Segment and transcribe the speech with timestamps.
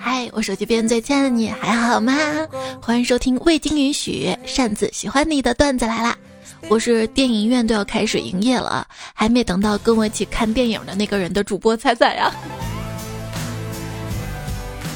[0.00, 2.12] 嗨，我手机边最亲爱的你还好吗？
[2.82, 6.16] 欢迎收听未经允许擅自喜欢你的段子来啦！
[6.68, 12.34] 我是电影院都要开始营业了，还没等到跟我一起看电影的那个人的主播彩彩呀。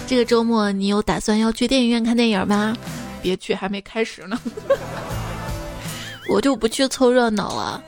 [0.08, 2.76] 这个周末你有打算要去电影院看电影吗？
[3.22, 4.40] 别去，还没开始呢。
[6.28, 7.80] 我就不去凑热闹了，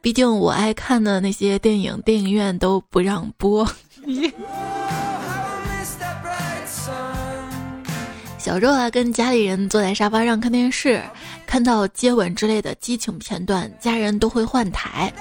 [0.00, 3.64] 毕竟我爱看的那些电影，电影院都不让播。
[8.38, 11.02] 小周啊，跟家里人坐在沙发上看电视，
[11.46, 15.12] 看到接吻之类的激情片段，家人都会换台。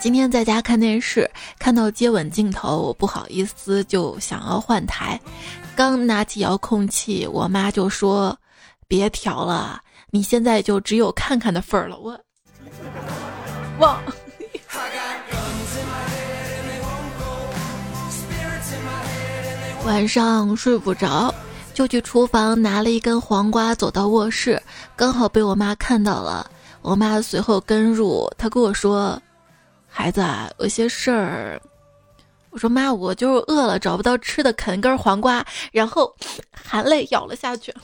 [0.00, 5.20] 今天在家看电视，看到接吻镜头，我不好意思就想要换台。
[5.76, 8.36] 刚拿起遥控器，我妈就说
[8.88, 9.80] ：“别调了，
[10.10, 12.18] 你现在就只有看看的份儿了。”我
[13.78, 14.02] 忘。
[19.84, 21.34] 晚上睡不着。
[21.74, 24.62] 就去厨房拿了一根黄瓜，走到卧室，
[24.94, 26.50] 刚好被我妈看到了。
[26.82, 29.18] 我妈随后跟入，她跟我说
[29.88, 31.58] ：“孩子啊，有些事儿。”
[32.52, 36.14] 我说：“妈，我就是饿了，找不到吃的，啃根黄瓜，然后
[36.52, 37.74] 含泪咬了下去。”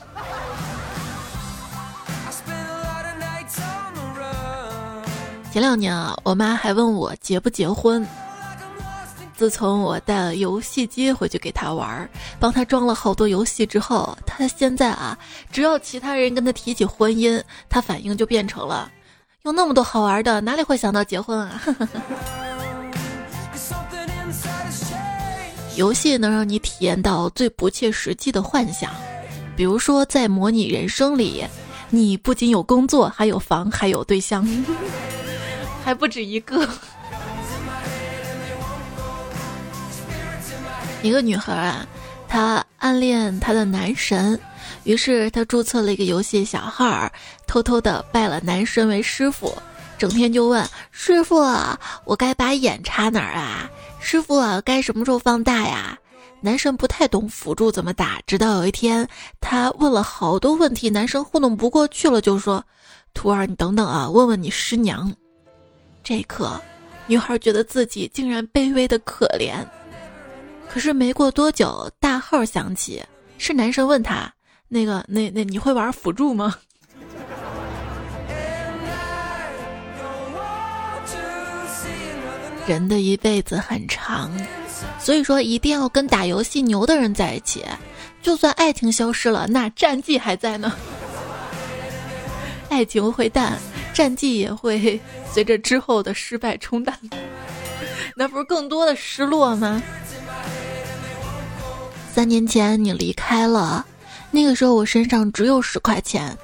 [5.51, 8.07] 前两年啊，我妈还问我结不结婚。
[9.39, 15.17] 自从我带了游戏机回去给他玩，帮他装了好多游戏之后，他现在啊，
[15.53, 18.91] 只要其他人跟他提起婚姻，他反应就变成了，
[19.45, 21.63] 有那么多好玩的，哪里会想到结婚啊？
[25.77, 28.91] 游戏能让你体验到最不切实际的幻想，
[29.55, 31.45] 比如说在模拟人生里，
[31.91, 34.45] 你不仅有工作，还有房，还有对象，
[35.85, 36.69] 还不止一个。
[41.03, 41.87] 一个女孩啊，
[42.29, 44.39] 她暗恋她的男神，
[44.85, 47.11] 于是她注册了一个游戏小号，
[47.47, 49.57] 偷偷的拜了男神为师傅，
[49.97, 51.37] 整天就问师傅
[52.05, 53.71] ：“我该把眼插哪儿啊？
[54.01, 55.97] 师傅啊该什么时候放大呀？”
[56.41, 59.09] 男神不太懂辅助怎么打，直到有一天，
[59.41, 62.65] 他问了好多问题，男神糊弄不过去了，就说
[63.15, 65.13] ：“徒儿，你等等啊，问问你师娘。”
[66.05, 66.61] 这一刻，
[67.07, 69.65] 女孩觉得自己竟然卑微的可怜。
[70.69, 73.03] 可是没过多久，大号响起，
[73.39, 74.33] 是男生问他
[74.69, 76.55] ：“那个，那那你会玩辅助吗？”
[82.69, 84.31] 人的一辈子很长，
[85.01, 87.65] 所以说一定要跟打游戏牛的人在一起。
[88.21, 90.73] 就算爱情消失了，那战绩还在呢。
[92.69, 93.59] 爱情会淡，
[93.95, 95.01] 战绩也会
[95.33, 96.95] 随着之后的失败冲淡，
[98.15, 99.83] 那不是更多的失落吗？
[102.19, 103.87] 三年前你离开了，
[104.33, 106.37] 那个时候我身上只有十块钱，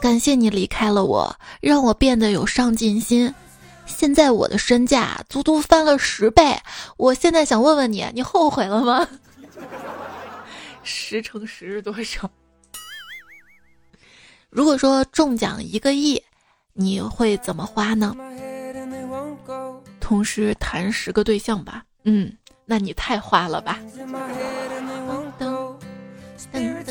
[0.00, 3.34] 感谢你离开了我，让我变得有上进心。
[3.86, 6.56] 现在我的身价足足翻了十倍，
[6.96, 9.08] 我现在想问问你，你后悔了吗？
[10.84, 12.30] 十乘十是多少？
[14.48, 16.22] 如果说中奖一个亿，
[16.72, 18.14] 你会怎么花呢？
[19.98, 21.82] 同时谈十个对象吧。
[22.04, 22.32] 嗯，
[22.64, 23.80] 那你太花了吧。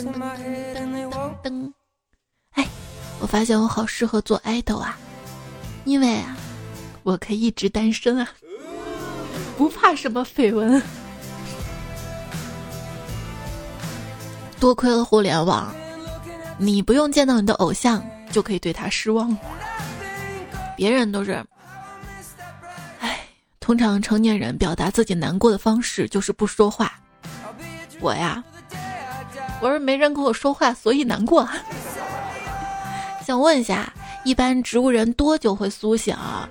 [0.06, 1.74] 噔噔噔！
[2.52, 2.68] 哎，
[3.20, 4.98] 我发现我好适合做爱豆啊，
[5.84, 6.38] 因为啊，
[7.04, 8.28] 我可以一直单身啊，
[9.58, 10.82] 不怕什么绯闻。
[14.60, 15.74] 多亏了互联网，
[16.58, 19.36] 你不用见到你的偶像就可以对他失望。
[20.78, 21.44] 别人都是，
[23.00, 23.20] 哎，
[23.60, 26.94] 通常成年人表达自己难过的方式就是不说话，
[28.00, 28.44] 我呀。
[29.62, 31.48] 我是没人跟我说话，所以难过。
[33.26, 33.92] 想问一下，
[34.24, 36.48] 一般植物人多久会苏醒啊？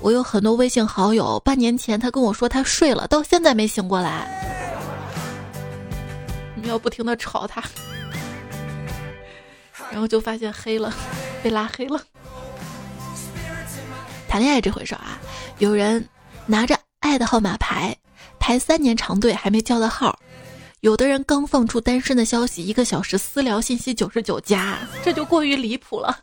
[0.00, 4.26] 我有很多微信好友，半年前他跟我说他睡了，到现在没醒过来。
[6.54, 7.62] 你要不停的吵他，
[9.90, 10.92] 然后就发现黑了，
[11.42, 12.00] 被拉黑了。
[14.28, 15.18] 谈恋爱这回事啊，
[15.58, 16.06] 有人
[16.44, 17.96] 拿着爱的号码牌
[18.40, 20.18] 排三年长队，还没交到号。
[20.86, 26.16] 有的人刚放出单身的消息，一个小时私聊信息九十九加，这就过于离谱了。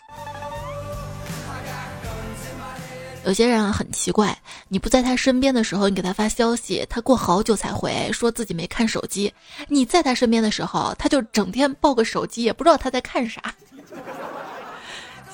[3.26, 4.34] 有些人很奇怪，
[4.70, 9.30] 你不在他身边的时候，你给他发消息，他过好久才回，说自己没看手机；
[9.68, 13.54] 你在他身边的时候，他就整天抱个手机，也不知道他在看啥。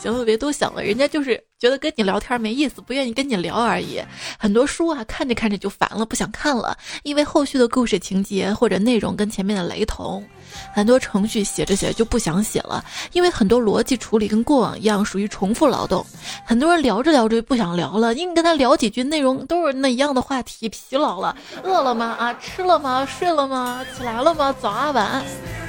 [0.01, 4.01] 行了，别多想了，人家就是觉得跟你聊天没意思，不愿意跟你聊而已。
[4.37, 10.25] 很多书啊，看着看着就烦了，不想看了，因为后续的故事情节或者内容跟前面的雷同。
[10.73, 16.03] 很多程序写着写着就不想写了，因为很多逻辑处理跟过往一样，属于重复劳动。
[16.45, 21.35] 很多人聊着聊着就不想聊了，因为跟他聊几句，内容都是那一样的话题，疲劳了。
[21.63, 22.15] 饿了吗？
[22.17, 23.05] 啊，吃了吗？
[23.05, 23.85] 睡了吗？
[23.95, 24.55] 起来了吗？
[24.61, 25.68] 早啊，晚安。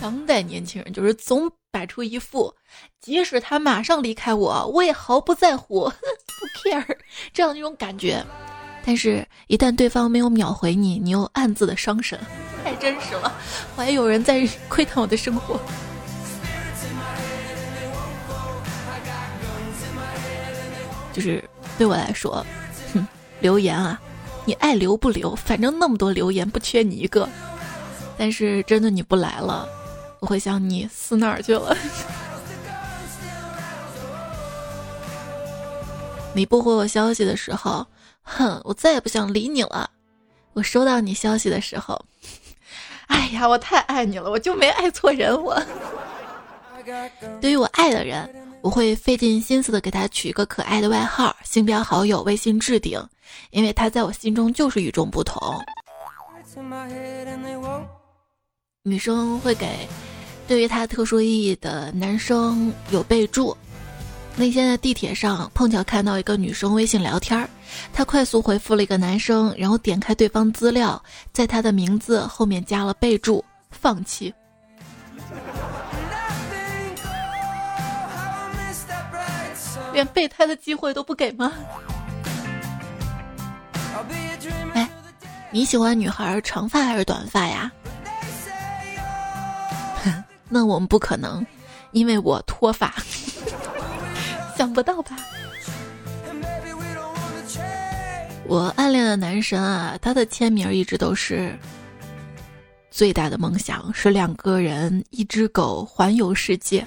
[0.00, 2.54] 当代年轻人就是总摆出一副，
[3.00, 6.96] 即使他马上离开我，我也毫不在乎， 不 care
[7.32, 8.24] 这样的一种感觉。
[8.84, 12.18] 但是，一旦对方没有秒回你，你又暗自的伤神，
[12.64, 13.34] 太真实了。
[13.76, 15.60] 怀疑有人在窥探我的生活，
[21.12, 21.42] 就是
[21.76, 22.46] 对我来说，
[22.94, 23.06] 哼，
[23.40, 24.00] 留言啊，
[24.46, 27.28] 你爱留不留，反正那么多留言，不缺你一个。
[28.16, 29.68] 但是真的你不来了。
[30.20, 31.76] 我会想你死哪儿去了？
[36.34, 37.86] 你不回我消息的时候，
[38.22, 39.90] 哼，我再也不想理你了。
[40.52, 42.00] 我收到你消息的时候，
[43.06, 45.34] 哎呀，我太爱你了，我就没爱错人。
[45.42, 45.60] 我
[47.40, 48.28] 对于我爱的人，
[48.60, 53.00] 我会费尽心思的给他取一个可爱的外号，星标好友，微信置顶，
[53.50, 55.40] 因为他在我心中就是与众不同。
[58.82, 59.88] 女生会给。
[60.48, 63.54] 对于他特殊意义的男生有备注。
[64.34, 67.48] 那天在地铁上碰巧看到一个女生微信聊天儿，
[67.92, 71.02] 他快速回复了一个男生，然后点开对方资料，
[71.32, 74.32] 在他的名字后面加了备注“放弃”。
[79.92, 81.52] 连备胎的机会都不给吗？
[84.72, 84.88] 哎，
[85.50, 87.70] 你喜欢女孩长发还是短发呀？
[90.48, 91.44] 那我们不可能，
[91.92, 92.94] 因为我脱发，
[94.56, 95.16] 想不到吧？
[98.46, 101.54] 我暗恋的男神啊，他的签名一直都是
[102.90, 106.82] 最大的梦想是两个人一只狗环游世界。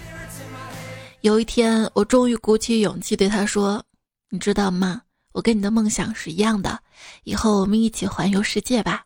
[1.22, 3.84] 有一天，我终于鼓起勇气对他说
[4.31, 5.04] ：“你知道吗？
[5.34, 6.80] 我跟你的梦想是一样的，
[7.25, 9.06] 以后我们一起环游世界吧。”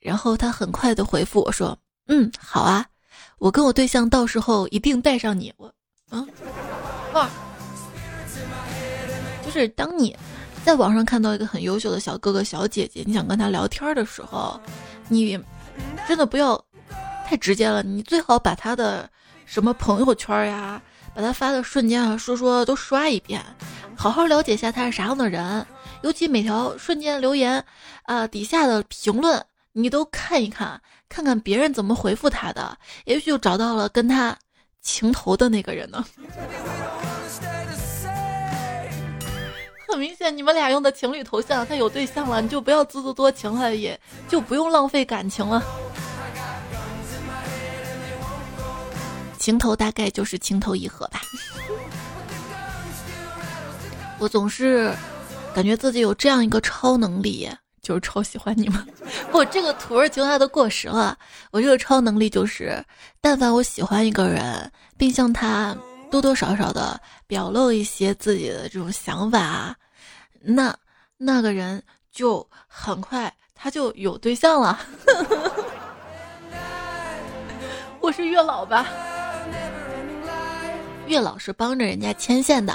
[0.00, 1.78] 然后他很快的回复我说
[2.08, 2.84] ：“嗯，好啊。”
[3.40, 5.66] 我跟我对象到时候一定带上你，我，
[6.10, 6.22] 啊，
[7.14, 7.26] 哇，
[9.42, 10.14] 就是当你
[10.62, 14.60] 在网上看到一个很优秀的小哥哥小姐姐，你想跟他聊天的时候，
[15.08, 15.40] 你
[16.06, 16.62] 真的不要
[17.26, 19.08] 太直接了，你最好把他的
[19.46, 20.80] 什么朋友圈呀，
[21.14, 23.42] 把他发的瞬间啊，说说都刷一遍，
[23.96, 25.66] 好好了解一下他是啥样的人，
[26.02, 27.64] 尤其每条瞬间留言
[28.02, 29.42] 啊底下的评论。
[29.72, 34.36] 你都看一看，看看别人怎么回复他的，也许就找到了跟他
[34.82, 36.04] 情投的那个人呢。
[39.88, 45.62] 很明显，你们俩用的情侣头像，他有对象了，你就不要自作多情了，也就不用浪费感情了。
[49.36, 51.20] 情投大概就是情投意合吧。
[54.18, 54.94] 我总是
[55.54, 57.50] 感觉自己有这样一个超能力。
[57.90, 58.86] 就是超喜欢你们，
[59.34, 61.18] 我这个土味情话都过时了。
[61.50, 62.84] 我这个超能力就是，
[63.20, 65.76] 但凡我喜欢一个人，并向他
[66.08, 69.74] 多多少少的表露一些自己的这种想法，
[70.40, 70.72] 那
[71.16, 71.82] 那个人
[72.12, 74.78] 就很快他就有对象了。
[77.98, 78.86] 我是月老吧？
[81.08, 82.72] 月老是帮着人家牵线的，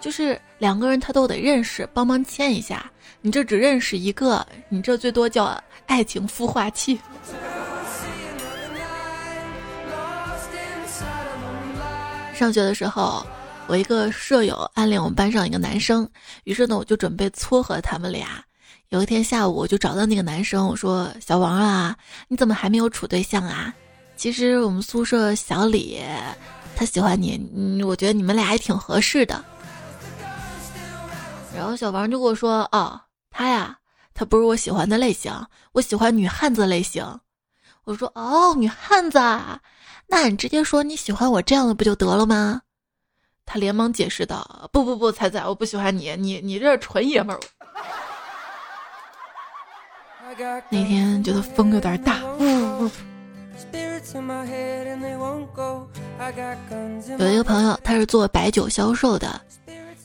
[0.00, 2.90] 就是两个人他都得认识，帮忙牵一下。
[3.20, 6.98] 你这只认识一个，你这最多叫爱情孵化器。
[12.32, 13.26] 上学的时候，
[13.66, 16.08] 我一个舍友暗恋我们班上一个男生，
[16.44, 18.40] 于是呢，我就准备撮合他们俩。
[18.90, 21.96] 有一天下午，我就找到那个男生，我说：“小王啊，
[22.28, 23.74] 你怎么还没有处对象啊？
[24.16, 26.00] 其实我们宿舍小李，
[26.76, 29.44] 他喜欢你，嗯，我觉得你们俩还挺合适的。”
[31.56, 33.78] 然后小王就跟我说：“哦。”他呀，
[34.14, 35.32] 他不是我喜欢的类型，
[35.72, 37.04] 我喜欢女汉子类型。
[37.84, 39.60] 我说哦，女汉子，啊，
[40.06, 42.62] 那你直接说你喜欢我这样的不就得了吗？
[43.46, 47.40] 他连忙解释道：“不不不，彩彩，我不喜欢你，你你这是纯爷们儿。”
[50.68, 52.18] 那天觉得风有点大。
[57.18, 59.40] 有一个朋友，他是做白酒销售的。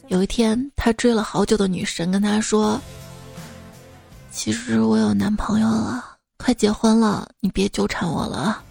[0.08, 2.80] 有一天，他追了好久的女神跟他说。
[4.34, 6.04] 其实我有男朋友了，
[6.38, 8.62] 快结婚了，你别纠缠我了。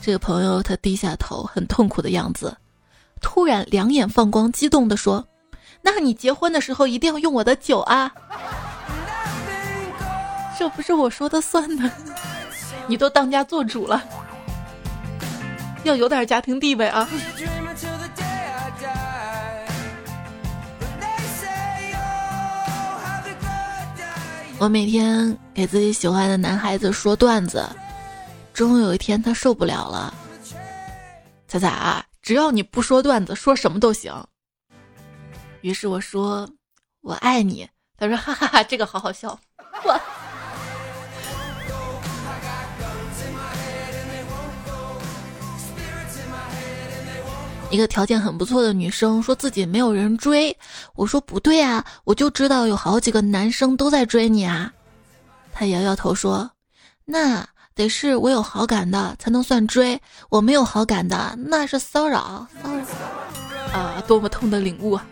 [0.00, 2.56] 这个朋友他低下头，很痛苦的样子，
[3.20, 5.26] 突然两眼放光，激动的说
[5.82, 8.10] ：“那你结婚的时候一定要用我的酒啊！”
[10.56, 11.90] 这不是我说的算的，
[12.86, 14.02] 你都当家做主了，
[15.82, 17.08] 要有点家庭地位啊！
[24.62, 27.68] 我每天给自己喜欢的男孩子说段子，
[28.54, 30.14] 终有一天他受不了了。
[31.48, 34.14] 彩彩啊，只要你不说段子，说什么都行。
[35.62, 36.48] 于是我说
[37.00, 39.36] 我爱你，他说哈哈哈，这个好好笑。
[39.82, 40.00] 我。
[47.72, 50.54] 一个条件很不错的女生说自己没有人追，
[50.94, 54.70] 我说不对啊，我就知道有好几个男生都在追你啊。
[55.54, 56.50] 她摇摇头说
[57.06, 57.42] ：“那
[57.74, 59.98] 得是我有好感的才能算追，
[60.28, 62.70] 我没有好感的那是骚扰。”骚
[63.72, 65.06] 扰啊，多么痛的领悟啊！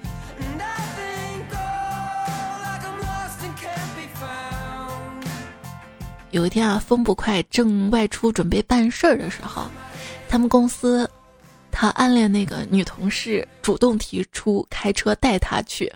[6.30, 9.62] 有一天啊，风不快正外出准备办事儿的时候，
[10.28, 11.10] 他们公司。
[11.72, 15.92] 他暗恋那个女同事，主动提出开车带他去，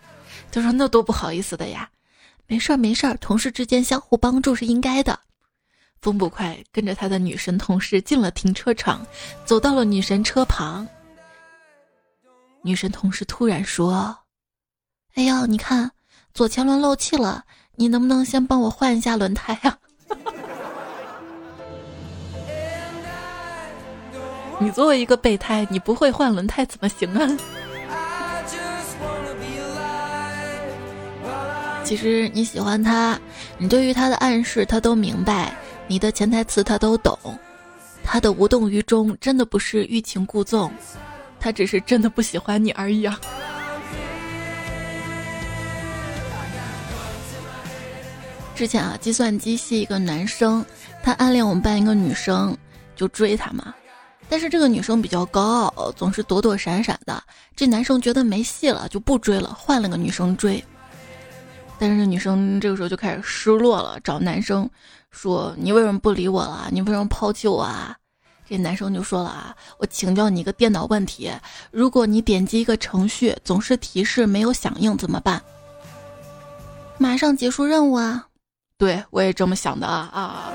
[0.51, 1.89] 他说：“那多不好意思的呀，
[2.47, 5.19] 没事儿没事儿，同事之间相互帮助是应该的。”
[6.01, 9.07] 风不快跟着他的女神同事进了停车场，
[9.45, 10.87] 走到了女神车旁。
[12.63, 14.17] 女神同事突然说
[15.15, 15.91] ：“哎呦，你看
[16.33, 17.45] 左前轮漏气了，
[17.77, 19.79] 你能不能先帮我换一下轮胎呀？”
[24.65, 27.37] 你作为一个备胎，你不会换轮胎怎么行啊？
[31.85, 33.21] 其实你喜欢他，
[33.59, 35.55] 你对于他的暗示他都明白，
[35.87, 37.19] 你的潜台词他都懂，
[38.03, 40.73] 他的无动于衷真的不是欲擒故纵，
[41.39, 43.21] 他只是真的不喜欢你而已啊。
[48.55, 50.65] 之前啊，计算机系一个男生，
[51.03, 52.57] 他暗恋我们班一个女生，
[52.97, 53.75] 就追她嘛。
[54.29, 57.23] 但是这个女生比较高傲，总是躲躲闪闪的。
[57.55, 60.63] 这男生觉得没戏了，就不追了，换了个女生追。
[61.79, 64.69] 但是女生这个时候就开始失落了，找男生
[65.11, 66.69] 说：“你为什么不理我了？
[66.71, 67.97] 你为什么抛弃我啊？”
[68.49, 71.31] 这男生就说了：“啊，我请教你一个电脑问题，
[71.71, 75.41] 如果你点击一个程序总是提示没有响应怎么办？”
[76.99, 78.29] 马上结束任务啊！
[78.79, 80.53] 对我也这么想的啊啊！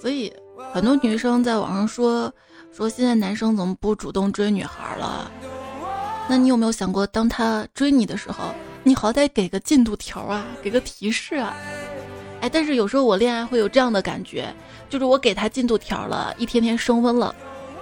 [0.00, 0.32] 所以，
[0.72, 2.32] 很多女生在网上说
[2.72, 5.30] 说现在男生怎么不主动追女孩了？
[6.28, 11.56] 那你有没有想过，当他追你的时候，你好歹给个进度条啊，给个提示啊？
[12.40, 14.54] 哎，但是有时候我恋爱会有这样的感觉，
[14.88, 17.34] 就是我给他进度条了，一天天升温了，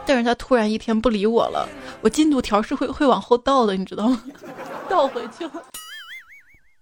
[0.07, 1.69] 但是他突然一天不理我了，
[2.01, 4.23] 我进度条是会会往后倒的，你知道吗？
[4.89, 5.63] 倒回去了。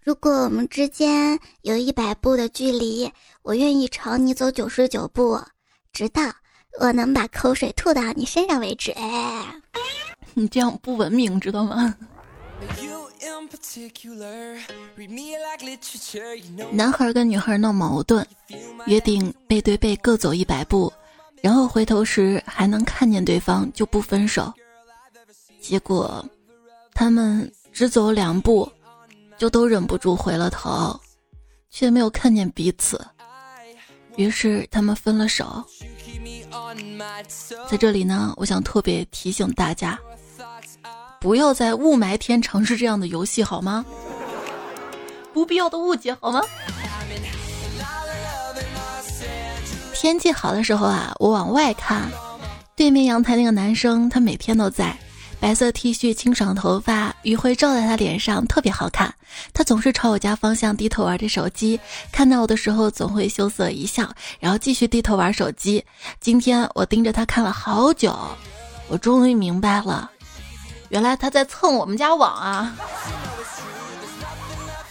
[0.05, 3.11] 如果我们之间有一百步的距离，
[3.45, 5.39] 我愿意朝你走九十九步，
[5.93, 6.23] 直到
[6.81, 8.91] 我能把口水吐到你身上为止。
[8.93, 9.55] 哎，
[10.33, 11.95] 你这样不文明，知道吗？
[16.73, 18.27] 男孩跟女孩闹矛盾，
[18.87, 20.91] 约定背对背各走一百步，
[21.43, 24.51] 然后回头时还能看见对方就不分手。
[25.61, 26.25] 结果，
[26.95, 28.67] 他们只走两步。
[29.37, 30.99] 就都忍不住回了头，
[31.69, 33.05] 却没有看见彼此，
[34.17, 35.63] 于是他们分了手。
[37.69, 39.99] 在这里呢，我想特别提醒大家，
[41.21, 43.85] 不要在雾霾天尝试这样的游戏，好吗？
[45.33, 46.41] 不必要的误解，好吗？
[49.95, 52.11] 天气好的时候啊，我往外看，
[52.77, 54.97] 对面阳台那个男生，他每天都在。
[55.45, 59.15] 白色 T 恤，清爽头发，余晖照在他脸上，特别好看。
[59.53, 61.79] 他总是朝我家方向低头玩着手机，
[62.11, 64.11] 看到我的时候总会羞涩一笑，
[64.41, 65.85] 然后继续低头玩手机。
[66.19, 68.17] 今天我盯着他看了好久，
[68.89, 70.11] 我终于明白了，
[70.89, 72.75] 原来他在蹭我们家网啊！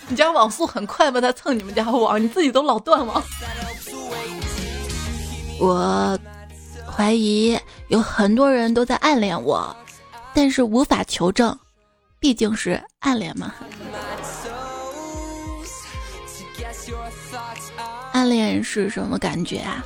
[0.08, 1.20] 你家网速很快吗？
[1.20, 3.24] 他蹭你们家网，你自己都老断网。
[5.60, 6.16] 我
[6.96, 9.76] 怀疑有很多人都在暗恋我。
[10.34, 11.58] 但是无法求证，
[12.20, 13.54] 毕竟是暗恋嘛。
[18.12, 19.84] 暗恋是什么感觉啊？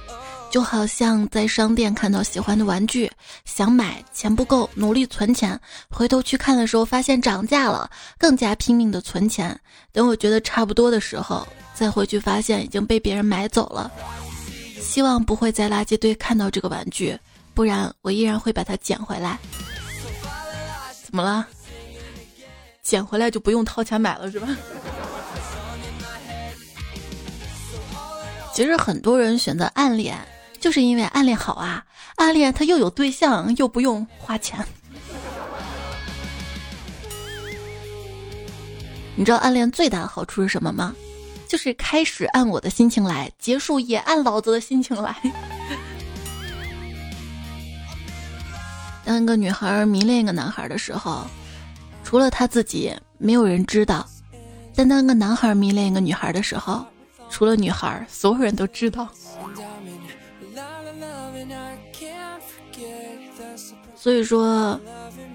[0.49, 3.11] 就好像在商店看到喜欢的玩具，
[3.43, 9.59] 想买，钱不够，努力存钱，回头去看的时候发现涨价了，更加拼命的存钱。
[9.91, 13.91] 等我觉得差不多的时候，再回去发现已经被别人买走了。
[14.79, 17.17] 希望不会在垃圾堆看到这个玩具，
[17.53, 19.37] 不然我依然会把它捡回来。
[21.17, 21.47] 怎么了？
[22.83, 24.47] 捡回来就不用掏钱买了是吧？
[28.53, 30.15] 其实很多人选择暗恋。
[30.59, 31.83] 就是因为暗恋好啊，
[32.17, 34.63] 暗恋他又有对象，又不用花钱。
[39.15, 40.93] 你知道暗恋最大的好处是什么吗？
[41.47, 45.15] 就是开始按我的心情来，结束也按老子的心情来。
[49.07, 51.25] 当一个女孩迷恋一个男孩的时候，
[52.03, 54.05] 除了他自己，没有人知道；
[54.75, 56.85] 但当一个男孩迷恋一个女孩的时候，
[57.29, 59.07] 除了女孩，所有人都知道。
[63.95, 64.77] 所以说，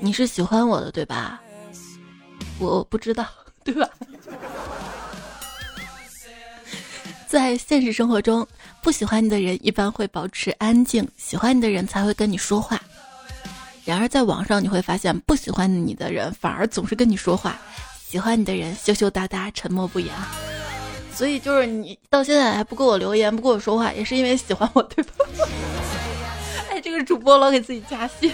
[0.01, 1.41] 你是喜欢我的对吧？
[2.59, 3.27] 我不知道，
[3.65, 3.89] 对吧？
[7.27, 8.47] 在现实生活中，
[8.83, 12.79] 不喜欢你的人一般会保持安静，喜欢你的人才会跟你说话。
[13.85, 17.59] 然而，在网上你会发现，不喜欢你的人反而总是跟你说话，
[18.07, 20.15] 喜欢你的人羞羞答答、沉默不言。
[21.15, 25.13] 所以，就是你到现在还不给我留言、不跟我说话，也是因为喜欢我，对吧？
[26.71, 28.33] 哎，这个主播老给自己加戏。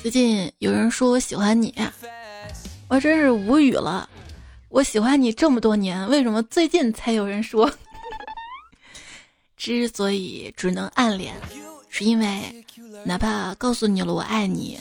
[0.00, 1.74] 最近有人说我喜欢你，
[2.88, 4.08] 我真是无语了。
[4.68, 7.70] 我喜欢你这么多年，为什么最近才有人说？
[9.56, 11.34] 之所以只能暗恋，
[11.98, 12.64] 是因为
[13.04, 14.78] 哪怕告诉你了我爱你，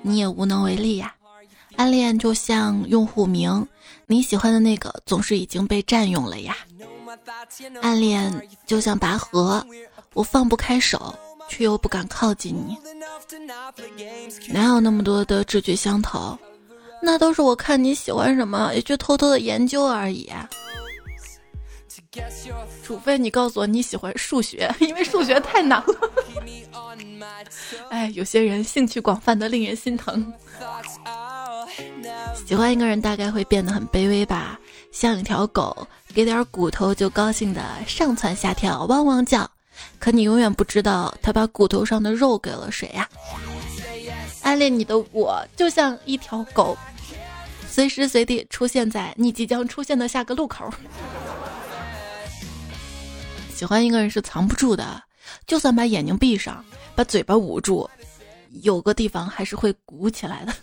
[0.00, 1.12] 你也无能为力呀。
[1.74, 3.66] 暗恋就像用户名，
[4.06, 6.56] 你喜欢的那个总是已经被占用了呀。
[7.82, 9.66] 暗恋就像拔河，
[10.14, 11.12] 我放不开手。
[11.48, 12.76] 却又不敢靠近你，
[14.52, 16.36] 哪有那么多的志趣相投？
[17.00, 20.28] 那都是我看你喜欢什么，也就偷偷的研究而已。
[22.82, 26.10] 除非你告诉我你喜欢数学， 因为数学太难了。
[27.90, 30.32] 哎，有些人兴趣广泛的令人心疼。
[32.46, 34.58] 喜欢一个人大概会变得很卑微吧，
[34.92, 39.48] 像一条狗，给点骨头就高兴的上蹿下跳，汪汪叫。
[39.98, 43.08] 可你永远不知道他把骨头上的肉给了谁呀？
[44.42, 46.76] 暗恋你的我就像一条狗，
[47.68, 50.72] 随时随地出现在你即将出现的下个路口。
[53.56, 55.02] 喜欢一个人是藏不住的，
[55.46, 56.62] 就算把眼睛闭上，
[56.94, 57.88] 把嘴巴捂住，
[58.60, 60.54] 有个地方还是会鼓起来的。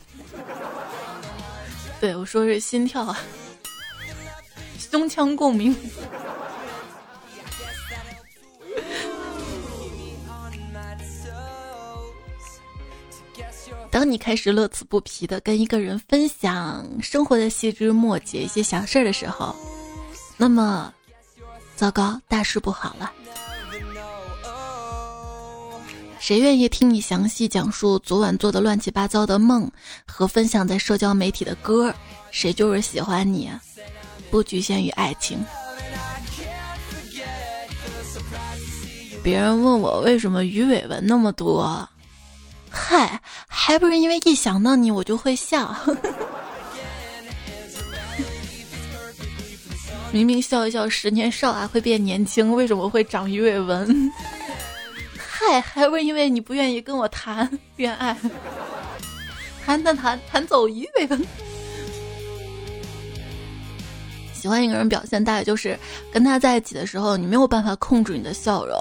[2.00, 3.20] 对我说是心跳啊，
[4.78, 5.76] 胸腔共鸣。
[13.90, 19.56] 当你开始乐此不疲的跟一个人分享生活的细枝末节、一些小事儿的时候，
[20.38, 20.94] 那么，
[21.76, 23.12] 糟糕，大事不好了。
[26.20, 29.70] 谁愿意听你详细讲述昨晚做的乱七八糟的梦
[30.08, 31.94] 和分享在社交媒体的歌？
[32.32, 33.52] 谁就是喜欢你，
[34.32, 35.44] 不局限于爱情。
[39.22, 41.88] 别人问我为什么鱼尾纹那么多。
[42.70, 45.76] 嗨，还不是因为一想到你我就会笑。
[50.14, 54.12] 明明笑一笑，十年少啊会变年轻，为什么会长鱼尾纹？
[55.18, 58.16] 嗨，还不是因为你不愿意跟我谈恋爱，
[59.66, 61.26] 谈谈谈谈走鱼尾纹。
[64.36, 65.76] 喜欢一个人表现大概就是
[66.12, 68.78] 跟他在一起的时候，你没有办法控制你的笑容。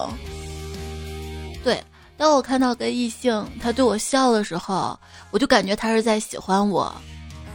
[1.64, 1.82] 对。
[2.18, 4.96] 当我看到个异性，他对我笑的时候，
[5.30, 6.94] 我就感觉他是在喜欢我。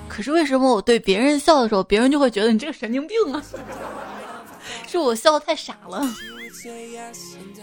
[0.08, 3.44] 可是为什么我对别人笑的时候，别人就会觉得你这个神经病啊？
[4.88, 6.04] 是我笑的太傻了。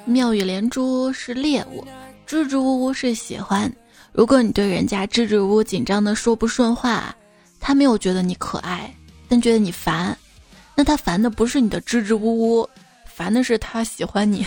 [0.05, 1.85] 妙语连珠是猎物，
[2.27, 3.71] 支支吾吾是喜欢。
[4.13, 7.15] 如果你对人家支支吾吾、紧张的说不顺话，
[7.59, 8.95] 他没有觉得你可爱，
[9.29, 10.17] 但觉得你烦，
[10.75, 12.69] 那他烦的不是你的支支吾吾，
[13.07, 14.47] 烦的是他喜欢你。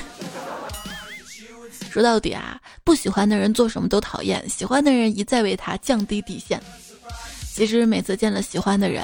[1.91, 6.61] 说到底啊，不喜欢的人做什么都讨厌，喜欢的人一再为他降低底线。
[7.57, 9.03] 其实每次见了喜欢的人，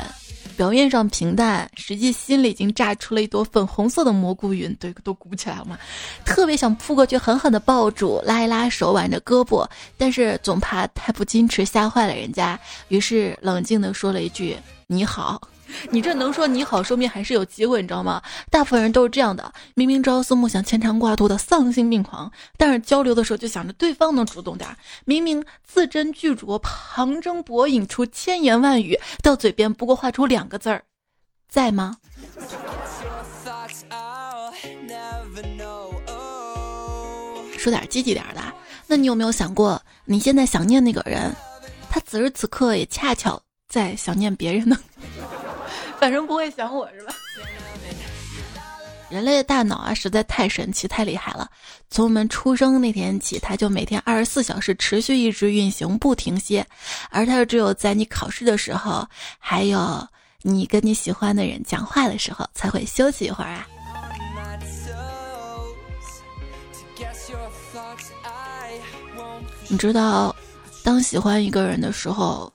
[0.56, 5.76] 表面上平淡，实际心里已经炸出了一朵粉红色的蘑菇云，对，都鼓起来了嘛。
[6.24, 15.42] 特别想扑过去狠狠的抱住，拉一拉手，挽着胳膊，但是总怕太不矜持吓坏了人家，于是冷静的说了一句“你好”，
[15.91, 18.21] 你这能说你好，说明还是有机会，你知道吗？
[18.49, 30.84] 大部分人都是这样的，明明朝思暮想、牵肠挂肚的丧心病狂，但是交流的时候就想着对方能主动点儿；明明字斟句酌、旁征博引出千言万语，到嘴边不过画出两个字儿，
[31.49, 31.97] 在吗？
[37.58, 38.41] 说点积极点的，
[38.88, 41.34] 那你有没有想过，你现在想念那个人，
[41.89, 44.78] 他此时此刻也恰巧在想念别人呢？
[45.99, 47.13] 反正不会想我是吧？
[49.10, 51.47] 人类的大脑啊，实在太神奇、太厉害了。
[51.89, 56.65] 从我们出生那天起，它就每天二十四小时持续一直运行，不停歇。
[57.12, 60.08] 而它只有在你考试的时候，还有
[60.41, 63.67] 你跟你喜欢的人讲话的时候，才会休息一会儿啊。
[69.67, 70.36] 你知道，
[70.84, 72.51] 当喜欢一个人的时候。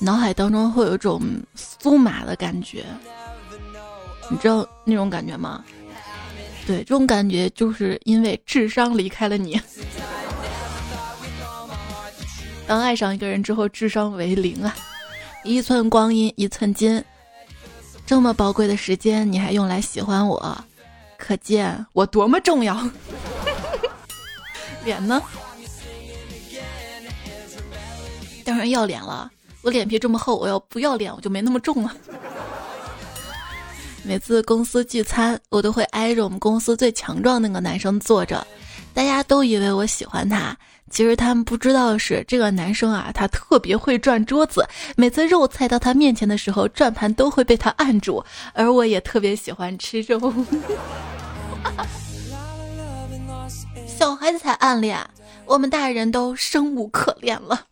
[0.00, 1.20] 脑海当中会有一种
[1.54, 2.84] 酥麻的感觉，
[4.30, 5.62] 你知道那种感觉吗？
[6.66, 9.60] 对，这种感觉就是因为智商离开了你。
[12.66, 14.74] 当爱上一个人之后，智商为零啊！
[15.44, 17.02] 一寸光阴一寸金，
[18.06, 20.56] 这么宝贵的时间你还用来喜欢我，
[21.18, 22.80] 可见我多么重要。
[24.84, 25.20] 脸呢？
[28.44, 29.30] 当然要脸了。
[29.62, 31.94] 我脸皮这么厚，我要不要脸我就没那么重了。
[34.02, 38.46] 每次公司聚餐，我都会挨着我们公司最强壮那个男生坐着，
[38.94, 40.56] 大家都以为我喜欢他，
[40.90, 50.18] 其实他们不知道的是，这个男生啊，他特别会转桌子，每次肉菜到他面前的时候，转盘都会被他按住，而我也特别喜欢吃肉。
[53.86, 54.98] 小孩子才暗恋，
[55.44, 57.66] 我们大人都生无可恋了。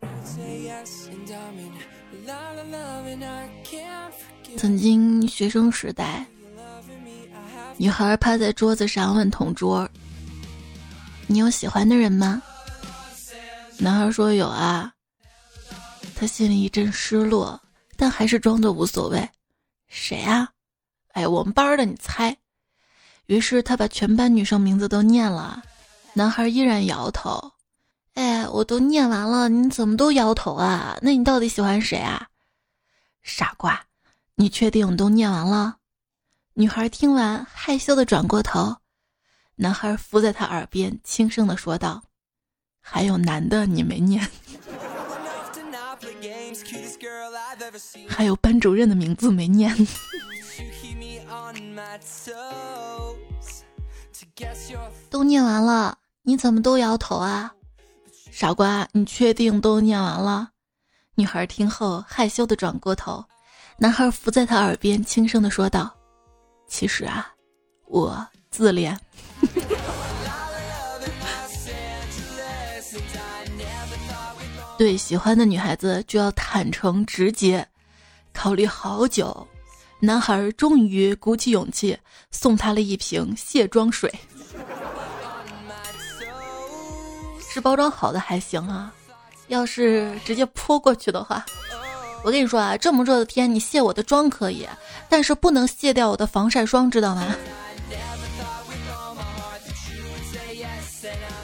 [4.58, 6.26] 曾经学生时代，
[7.76, 9.88] 女孩趴在桌子上问同桌
[11.28, 12.42] ：“你有喜欢的人吗？”
[13.78, 14.92] 男孩说：“有啊。”
[16.16, 17.60] 他心里一阵失落，
[17.96, 19.28] 但还是装作无所谓。
[19.86, 20.48] “谁啊
[21.14, 22.36] ？”“哎，我们班的，你猜。”
[23.26, 25.62] 于是他把全班女生名字都念了，
[26.14, 27.52] 男孩依然摇头。
[28.14, 30.98] “哎，我都念完了，你怎么都摇头啊？
[31.00, 32.26] 那你到底喜欢谁啊？”
[33.22, 33.80] 傻瓜，
[34.40, 35.78] 你确定都念完了？
[36.54, 38.76] 女孩听完，害羞的转过头，
[39.56, 42.04] 男孩伏在她耳边，轻声的说道
[42.80, 44.24] ：“还有男的你没念，
[48.08, 49.74] 还有班主任的名字没念。
[55.10, 57.52] 都念完了，你怎么都摇头啊？
[58.30, 60.50] 傻瓜，你确定都念完了？”
[61.16, 63.24] 女孩听后害羞的转过头，
[63.80, 65.94] 男孩伏在她耳边轻声的说道
[66.66, 67.32] ：“其实啊，
[67.86, 68.98] 我自恋。
[74.76, 77.64] 对喜欢的女孩子就要坦诚直接。
[78.32, 79.46] 考虑好久，
[80.00, 81.96] 男孩终于鼓起勇气
[82.32, 84.12] 送她了一瓶卸妆水，
[87.48, 88.92] 是包装好的还行啊。”
[89.48, 91.46] 要是直接泼过去的话，
[92.24, 94.66] 我跟你说啊，这么热的天，你卸我的妆可以，
[95.08, 97.34] 但是不能卸掉我的防晒霜，知道吗？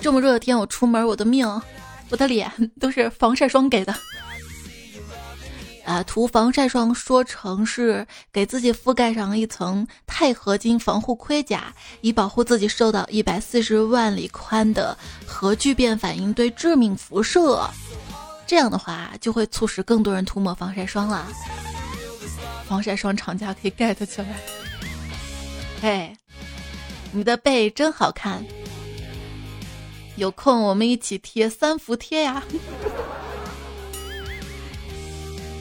[0.00, 1.48] 这么热的天，我出门，我的命，
[2.10, 3.94] 我的脸都是防晒霜给的。
[5.84, 17.68] 啊，涂防晒霜说成是给自己覆盖上一层钛合金防护盔甲，以保护自己受到一百四十万里宽的核聚变反应对致命辐射。
[18.54, 21.26] 这样的话，就会促使更多人涂抹防晒霜了。
[22.68, 24.28] 防晒霜厂家可以 get 起来。
[25.82, 26.16] 嘿，
[27.10, 28.44] 你的背真好看，
[30.14, 32.40] 有空我们一起贴三伏贴呀。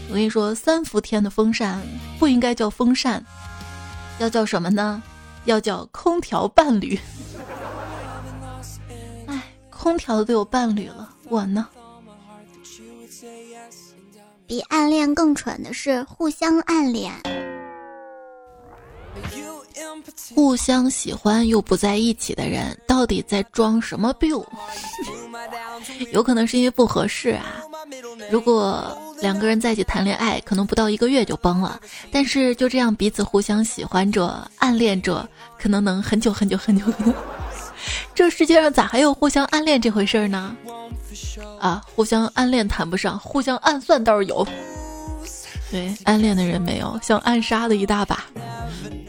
[0.10, 1.82] 我跟你说，三伏天的风扇
[2.20, 3.26] 不应该叫风扇，
[4.20, 5.02] 要叫什么呢？
[5.46, 7.00] 要叫空调伴侣。
[9.26, 11.68] 哎，空调都有伴侣了，我呢？
[14.46, 17.12] 比暗恋更蠢的是互相暗恋。
[20.36, 24.32] 互相喜欢又不在一起的人，到底在装什么病？
[26.12, 27.62] 有可能是因为不合适啊。
[28.32, 31.80] 如果两个人在一起谈恋爱，可能不到一个月就崩了。
[32.12, 35.28] 但是就这样彼此互相喜欢着、暗恋着，
[35.60, 36.86] 可能能很久很久很久。
[38.16, 40.56] 这世界上咋还有互相暗恋这回事呢？
[41.60, 44.48] 啊，互相暗恋谈不上，互相暗算倒是有。
[45.72, 48.24] 对，暗恋的人没有，像暗杀的一大把。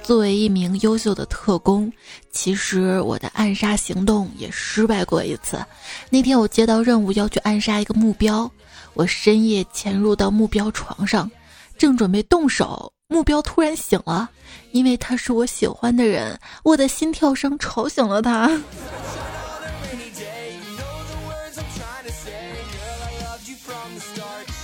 [0.03, 1.91] 作为一名优秀的特工，
[2.31, 5.65] 其实我的暗杀行动也失败过一次。
[6.11, 8.51] 那天我接到任务要去暗杀一个目标，
[8.93, 11.31] 我深夜潜入到目标床上，
[11.79, 14.29] 正准备动手，目标突然醒了，
[14.73, 18.51] 因为他是我喜欢的人，我的心跳声吵醒了他。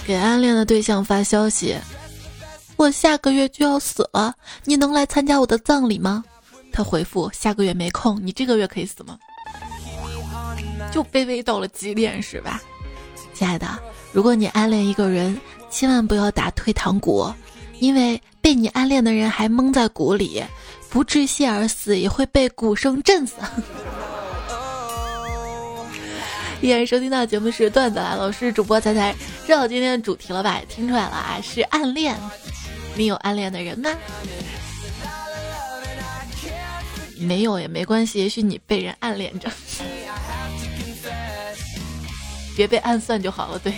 [0.04, 1.76] 给暗恋的对象发消息。
[2.74, 4.34] 我下个月就要死了，
[4.64, 6.24] 你能来参加我的葬礼吗？
[6.72, 9.16] 他回复：下个月没空，你这个月可以死吗？
[10.90, 12.60] 就卑微到了极点是吧？
[13.32, 13.78] 亲爱的，
[14.10, 17.32] 如果你暗恋一个人，千万不要打退堂鼓，
[17.78, 20.42] 因为被你暗恋的人还蒙在鼓里，
[20.88, 23.36] 不窒息而死，也会被鼓声震死。
[26.60, 29.14] 依然收听到节目是段子来了，我是主播彩彩，
[29.46, 30.60] 知道今天的主题了吧？
[30.68, 32.14] 听出来了啊，是暗恋。
[32.96, 33.90] 你有暗恋的人吗？
[37.18, 39.50] 没有也没关系，也许你被人暗恋着，
[42.56, 43.58] 别被暗算就好了。
[43.58, 43.72] 对，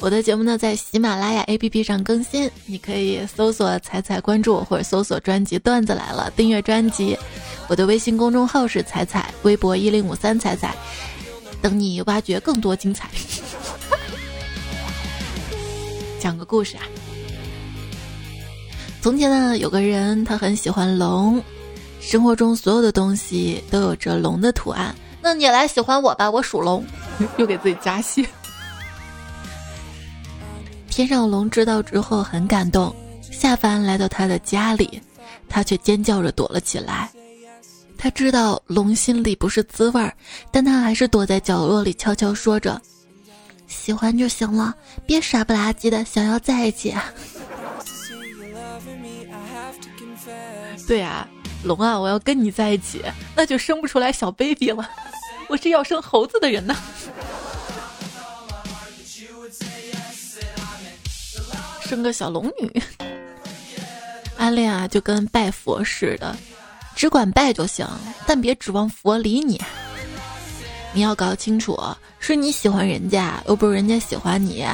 [0.00, 7.18] 我的节目呢在喜马拉雅 APP 上更新，你可以搜索“彩彩”关注，或者搜索专辑“段子来了”订阅专辑。
[7.66, 10.72] 我的微信公众号是彩彩，微博一零五三彩彩，
[11.60, 13.10] 等你挖掘更多精彩。
[16.20, 16.84] 讲个故事啊。
[19.02, 21.42] 从前呢，有个人，他很喜欢龙，
[22.00, 24.94] 生活中所有的东西都有着龙的图案。
[25.20, 26.86] 那你来喜欢我吧，我属龙，
[27.36, 28.24] 又给自己加戏。
[30.98, 32.92] 天上龙知道之后很感动，
[33.30, 35.00] 下凡来到他的家里，
[35.48, 37.08] 他却尖叫着躲了起来。
[37.96, 40.12] 他知道龙心里不是滋味儿，
[40.50, 42.82] 但他还是躲在角落里悄悄说着。
[43.68, 44.74] 喜欢就行了，
[45.06, 46.92] 别傻不拉几的想要在一起。
[50.88, 51.28] 对啊，
[51.62, 53.04] 龙啊，我要跟你在一起，
[53.36, 54.90] 那就生不出来小 baby 了。
[55.48, 56.74] 我是要生猴子的人呢。
[61.88, 62.82] 生个小龙女。
[64.36, 66.36] 暗恋啊，就跟拜佛似的，
[66.94, 67.88] 只管拜就行，
[68.26, 69.58] 但别指望佛理你。
[70.92, 71.80] 你要搞清楚，
[72.18, 74.66] 是你喜欢人家，又不是人家喜欢你。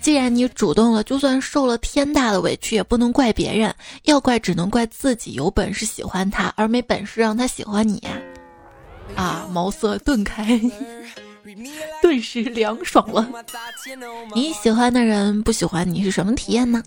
[0.00, 8.00] 既然你主动了，就算受了天大的委屈，也不能怪别人，要怪只能怪自己有本事喜欢他，而没本事让他喜欢你。
[9.16, 10.60] 啊，茅塞顿开，
[12.00, 13.28] 顿时凉爽了。
[14.34, 16.82] 你喜欢的人不喜欢你是什么体验呢？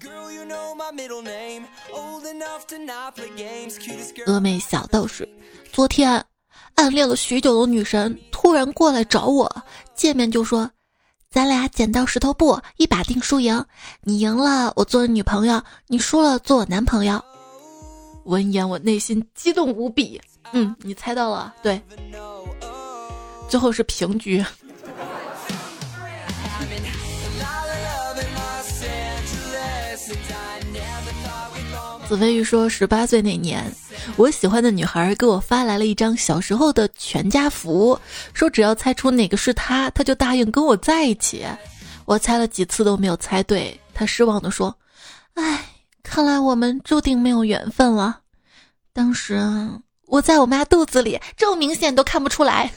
[4.26, 5.28] 峨眉小道士，
[5.72, 6.24] 昨天。
[6.76, 9.50] 暗恋了许久的女神突然过来找我，
[9.96, 10.70] 见面就说
[11.32, 13.64] ：“咱俩剪刀石头布，一把定输赢。
[14.02, 17.24] 你赢了，我做你女朋友；你输了，做我男朋友。”
[18.26, 20.20] 闻言，我内心激动无比。
[20.52, 21.82] 嗯，你猜到了，对，
[23.48, 24.44] 最后是平局。
[32.08, 33.64] 子飞鱼说：“十八岁那年，
[34.16, 38.00] 我喜欢的女孩给我发来了一张小时候的全家福，
[38.32, 41.44] 说只要猜出哪个是她，她就答应跟我在一起。
[42.06, 44.76] 我猜了几次都没有猜对，她失望的说
[45.34, 45.66] ：‘哎，
[46.04, 48.20] 看来我们注定没有缘分了。’
[48.94, 49.42] 当时
[50.06, 52.72] 我在我妈肚子里，这么明显都看不出来。”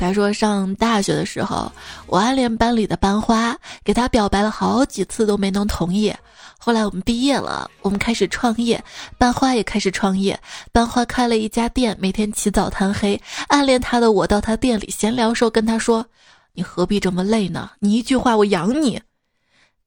[0.00, 1.70] 他说：“上大学的时候，
[2.06, 6.14] 我暗恋班里的班花，给他表白了好几次都没能同意。
[6.58, 8.82] 后来我们毕业了，我们开始创业，
[9.18, 10.38] 班花也开始创业。
[10.72, 13.20] 班花开了一家店，每天起早贪黑。
[13.48, 16.04] 暗恋他的我到他店里闲聊时候跟他说
[16.52, 17.70] ：‘你何必这么累呢？
[17.78, 19.00] 你一句话我养你。’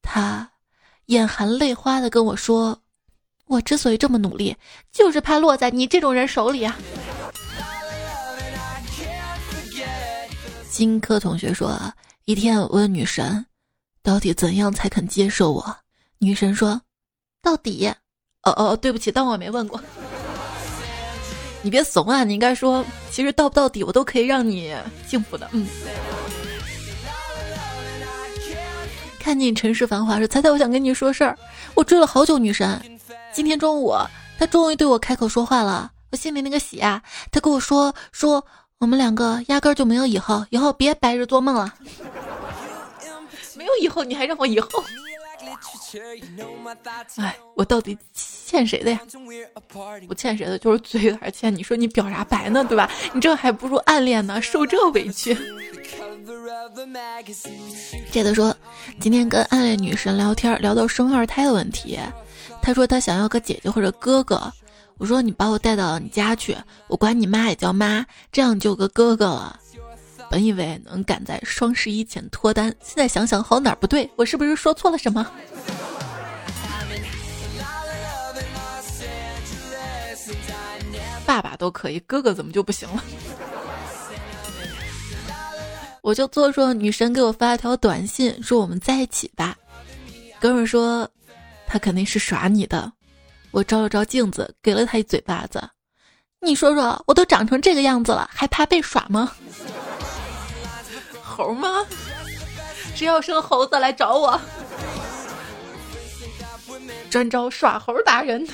[0.01, 0.49] 他
[1.07, 2.79] 眼含泪花的跟我说
[3.47, 4.55] ：‘我之所以这么努力，
[4.91, 6.75] 就是怕落在你这种人手里啊。’”
[10.73, 11.79] 金科同学说
[12.25, 13.45] ：“一天我问女神，
[14.01, 15.63] 到底怎样才肯接受我？
[16.17, 16.81] 女神说，
[17.43, 17.87] 到底。
[18.41, 19.79] 哦哦，对不起，当我没问过。
[21.61, 22.23] 你别怂啊！
[22.23, 25.47] 你应该说，其实到不到底，我都可以让你幸福的。
[25.51, 25.67] 嗯。
[29.19, 31.37] 看见尘世繁华时，猜猜我想跟你说事儿。
[31.75, 32.81] 我追了好久女神，
[33.31, 33.93] 今天中午
[34.39, 36.99] 她终于对我开口说话了，我心里那个喜啊！
[37.31, 38.43] 她跟我说说。”
[38.83, 41.73] 我们两个压根儿就没有以后，以后别白日做梦了。
[43.55, 44.67] 没有以后，你还让我以后？
[47.15, 48.99] 哎，我到底欠谁的呀？
[50.05, 51.55] 不欠谁的，就是嘴有点欠。
[51.55, 52.91] 你说你表啥白呢，对吧？
[53.13, 55.33] 你这还不如暗恋呢，受这委屈。
[58.11, 58.53] 这个说，
[58.99, 61.97] 今天跟暗恋女神聊天，聊到生二胎的问题，
[62.61, 64.51] 她说她想要个姐姐或者哥哥。
[65.03, 66.55] 我说你把我带到你家去，
[66.87, 69.59] 我管你妈也叫妈，这样就有个哥哥了。
[70.31, 75.29] 本以为能赶在双十一前脱单，现在想想好哪儿不对，我是不是说错了什么？
[81.25, 83.03] 爸爸都可以，哥哥怎么就不行了？
[85.99, 89.53] 我就做说女神给我发了条短信，说我们在一起吧。
[90.39, 91.05] 哥们说
[91.67, 92.89] 他肯定是耍你的。
[93.53, 95.61] 我照了照镜子，给了他一嘴巴子。
[96.41, 99.31] 你说说，我都长成这个样子了，还怕被耍吗？
[101.21, 101.85] 猴吗？
[102.95, 104.41] 谁要生猴子来找我？
[107.11, 108.45] 专招耍猴达人。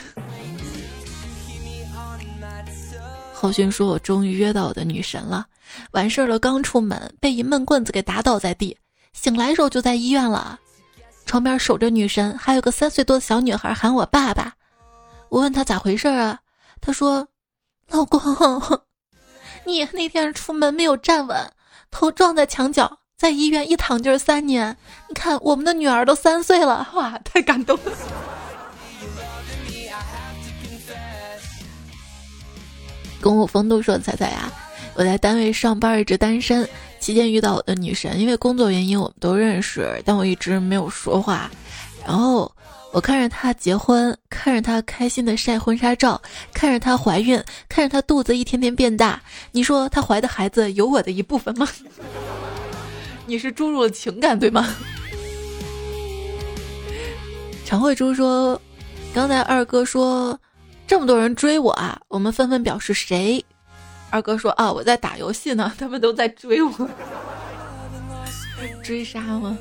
[3.34, 5.48] 浩勋说：“我终于约到我的女神了。
[5.92, 8.78] 完事儿了，刚出门被一闷棍子给打倒在地。
[9.14, 10.60] 醒来时候就在医院了，
[11.26, 14.54] 床边守着女神，还有个三岁多的小女孩喊我爸爸。
[15.30, 16.40] 我问他咋回事啊？
[16.82, 17.28] 他说：
[17.90, 18.20] 老公，
[19.66, 21.52] 你那天出门没有站稳，
[21.92, 24.76] 头撞在墙角，在医院一躺就是三年。
[25.08, 27.92] 你看我们的女儿都三岁了，哇，太感动了。”
[33.22, 34.50] 跟我风度说：“彩彩呀，
[34.96, 36.68] 我在单位上班，一直单身。
[37.00, 41.50] 期间遇到我的女神，因为工作原因，我们都认识，但我一直没有说话。
[42.06, 42.52] 然后
[42.92, 46.22] 我看着她结婚，看着她开心的晒婚纱照，
[46.54, 49.22] 看着她怀孕，看着她肚子一天天变大。
[49.52, 51.68] 你说她怀的孩子有我的一部分吗？
[53.28, 54.68] 你是注入了情感对吗？”
[57.66, 58.60] 常慧珠说
[59.14, 60.38] ：“刚才二哥说。”
[60.90, 62.02] 这么多人追我啊！
[62.08, 63.46] 我们纷纷表示谁？
[64.10, 66.90] 二哥说啊，我在打游戏呢，他们都在追我，
[68.82, 69.56] 追杀吗？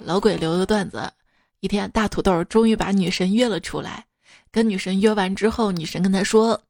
[0.00, 1.12] 老鬼留的段子：
[1.60, 4.04] 一天，大土豆终于把女神约了出来。
[4.50, 6.62] 跟女神约完之后，女神跟他说：“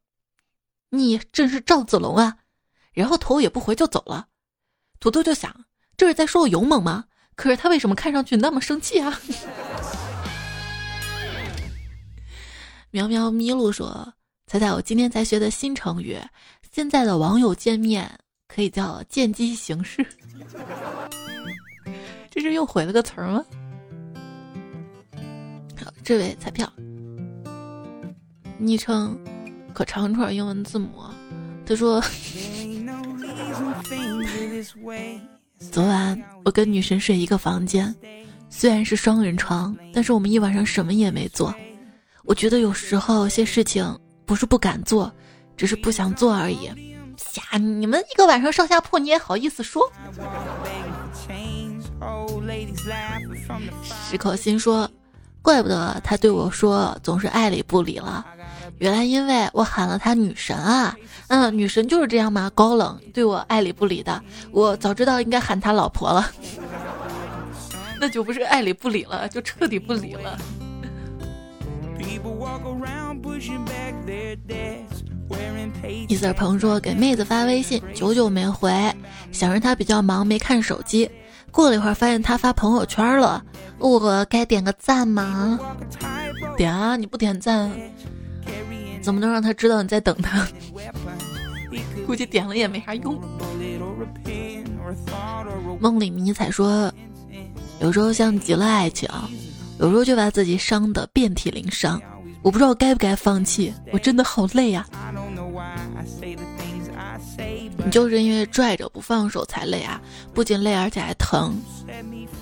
[0.91, 2.39] 你真是赵子龙啊！”
[2.95, 4.29] 然后头也不回就走了。
[5.01, 5.65] 土豆就想，
[5.97, 7.05] 这是在说我勇猛吗？
[7.35, 9.21] 可是他为什么看上去那么生气啊？
[12.91, 14.15] 喵喵咪路说
[14.47, 16.17] ：“猜猜我今天才学的新成语，
[16.71, 18.09] 现在的网友见面
[18.47, 20.07] 可以叫见机行事。
[22.35, 23.45] 这是又毁了个词儿吗？”
[25.83, 26.71] 好，这位彩票，
[28.59, 29.17] 昵称
[29.73, 30.91] 可长串英文字母。
[31.65, 32.03] 他说
[35.59, 37.95] ：“昨晚我跟女神睡一个房间，
[38.51, 41.55] 虽然是双人床，但是我们一晚上什么也没做。”
[42.25, 45.13] 我觉得有时候些事情不是不敢做，
[45.57, 46.65] 只是不想做而已。
[46.65, 46.75] 呀，
[47.59, 49.83] 你们一个晚上上下铺，你也好意思说？
[54.09, 54.91] 石可心说，
[55.43, 58.25] 怪不得他对我说总是爱理不理了，
[58.79, 60.97] 原来因为我喊了他女神啊。
[61.29, 64.23] 嗯，女神就是这样嘛，高冷，对我爱理不理的。
[64.51, 66.31] 我早知道应该喊他老婆了，
[67.99, 70.39] 那就不是爱理不理了，就彻底不理了。
[76.07, 78.71] 伊色鹏说：“给妹子发微信，久久没回，
[79.33, 81.11] 想着她比较忙，没看手机。
[81.55, 83.43] 过了一会儿，发现他发朋友圈了，
[83.79, 85.59] 我该点个赞吗？
[86.57, 86.97] 点啊！
[86.97, 87.71] 你不点赞，
[89.01, 90.47] 怎么能让他知道你在等他？
[92.07, 93.19] 估计点了也没啥用。”
[95.81, 96.93] 梦里迷彩说
[97.81, 99.09] ：“有时候像极了爱情。”
[99.81, 102.01] 有时候就把自己伤得遍体鳞伤，
[102.43, 104.87] 我不知道该不该放弃，我真的好累呀。
[107.85, 110.01] 你就是因为拽着不放手才累啊，
[110.33, 111.55] 不仅累而且还疼，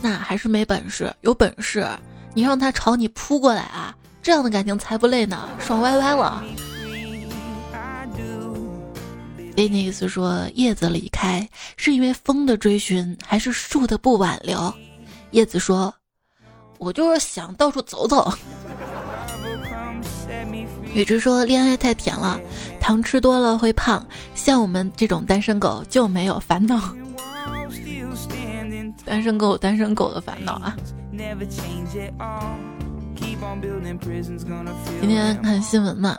[0.01, 1.13] 那还是没本事。
[1.23, 1.87] 有本事
[2.33, 6.43] 你让他朝你扑过来啊，这样的感情才不累呢，爽歪歪了。
[9.57, 14.73] 维尼斯说：“叶子离开是因为风的追寻，还是树的不挽留？”
[15.33, 15.93] 叶子说。
[16.79, 18.33] 我就是想到处走走。
[20.95, 22.41] 雨之说恋爱太甜了，
[22.81, 24.05] 糖吃多了会胖。
[24.35, 26.95] 像我们这种单身狗就没有烦恼。
[29.05, 30.77] 单身狗，单身狗的烦恼啊！
[35.01, 36.17] 今天看新闻嘛，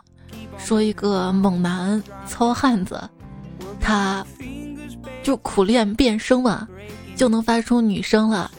[0.58, 3.02] 说一个猛男糙汉子，
[3.80, 4.26] 他
[5.22, 6.68] 就苦练变声嘛，
[7.16, 8.52] 就能发出女声了。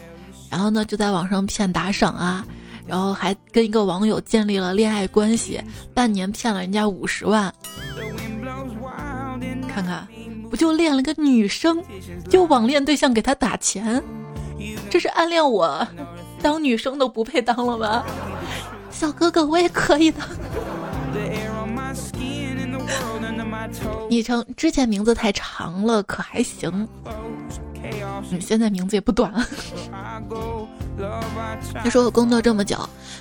[0.50, 2.46] 然后呢，就在网上骗打赏啊，
[2.86, 5.60] 然后还跟一个网友建立了恋爱关系，
[5.94, 7.52] 半年骗了人家五十万。
[9.68, 10.06] 看看，
[10.50, 11.82] 不就恋了个女生，
[12.28, 14.02] 就网恋对象给他打钱，
[14.88, 15.86] 这是暗恋我，
[16.40, 18.04] 当女生都不配当了吧？
[18.90, 20.20] 小哥哥，我也可以的。
[24.08, 26.86] 昵称之前名字太长了，可还行。
[28.30, 29.44] 你现在名字也不短了。
[31.74, 32.78] 他说我工作这么久，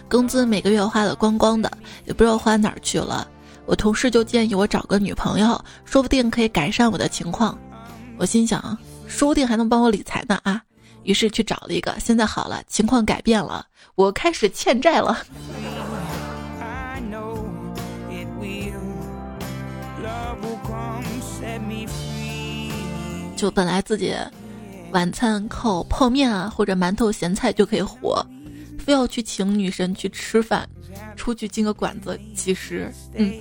[0.10, 1.72] 工资每个月花的光光的，
[2.06, 3.28] 也不知道花哪儿去了。
[3.66, 7.58] 我同事就建议我找个女朋友，说不定可以改善我的情况。
[8.18, 10.62] 我心想，说不定还能帮我理财呢啊！
[11.04, 13.66] 于是去找了一个，现在好了，情况改变了，
[13.96, 15.18] 我开始欠债了。
[23.36, 24.16] 就本来自己
[24.94, 28.26] 晚餐靠泡面啊或者馒头咸菜就可以活，
[28.80, 30.68] 非要去请女神去吃饭，
[31.16, 33.34] 出去进个馆子，其实嗯。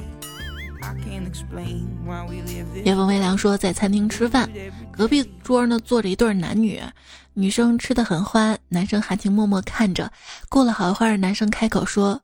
[2.84, 4.50] 叶风微凉说，在餐厅吃饭，
[4.90, 6.82] 隔壁桌呢坐着一对男女，
[7.34, 10.10] 女生吃的很欢，男生含情脉脉看着。
[10.48, 12.20] 过了好一会儿，男生开口说：“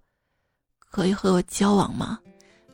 [0.90, 2.18] 可以和我交往吗？”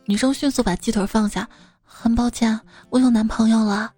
[0.07, 1.47] 女生迅速把鸡腿放下，
[1.83, 3.93] 很抱歉，我有男朋友了。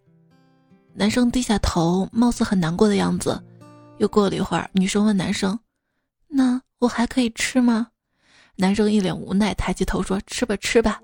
[0.98, 3.38] 男生低下头，貌似很难过的样子。
[3.98, 5.58] 又过了一会儿，女生问男生
[6.26, 7.88] ：“那我还可以吃吗？”
[8.56, 10.98] 男生一脸无奈，抬起头说：“吃吧，吃吧。”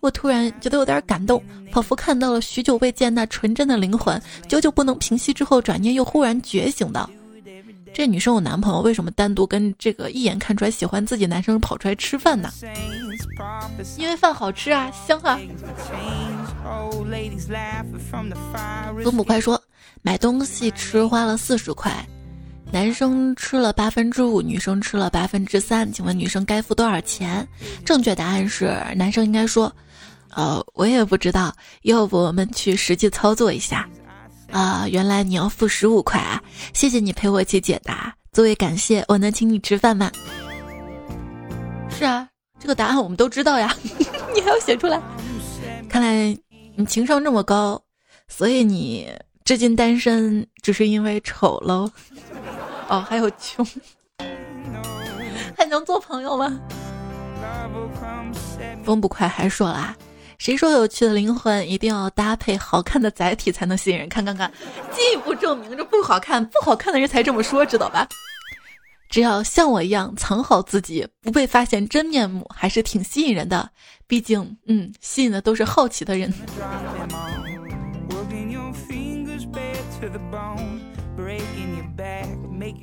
[0.00, 4.20] 我突然觉得有点感动，仿佛看到了许久未见那纯真的灵魂。
[4.48, 7.08] 久久不能平息之后，转念又忽然觉醒道
[7.94, 12.50] ：“这女生有男朋友，为什么单独跟这个一眼看出来喜欢自己男生跑出来吃饭呢？
[13.96, 15.38] 因为饭好吃啊，香啊。”
[19.04, 19.62] 祖母快说
[20.02, 22.04] ：“买东西吃花了四十块，
[22.72, 27.46] 男生吃了八分之五，女生吃了八分之三，请问女生该付多少钱？”
[27.86, 29.72] 正确答案是，男生应该说
[30.34, 33.88] ：“呃，我也不知道，要不我们去实际操作一下。”
[34.54, 36.40] 啊，原来你要付十五块啊！
[36.72, 40.12] 谢谢你陪我一起解答，作为感谢，我能请你吃饭吗？
[41.90, 42.28] 是啊，
[42.60, 43.76] 这个答案我们都知道呀，
[44.32, 45.02] 你还要写出来？
[45.88, 46.38] 看来。
[46.76, 47.80] 你情商这么高，
[48.26, 49.08] 所以你
[49.44, 51.88] 至今单身只是因为丑喽？
[52.88, 53.64] 哦，还有穷，
[55.56, 56.60] 还能做朋友吗？
[58.82, 59.96] 风不快还说啦，
[60.38, 64.08] 谁说有趣的灵魂一定要搭配好看的载体才能吸引人？
[64.08, 64.52] 看看看，
[64.92, 68.06] 进一步证明这不好看，不好看的人才这么说，知道吧？
[69.08, 73.70] 只要像我一样藏好自己，不被发现真面目，还是挺吸引人的。
[74.06, 76.32] 毕竟，嗯，吸引的都是好奇的人。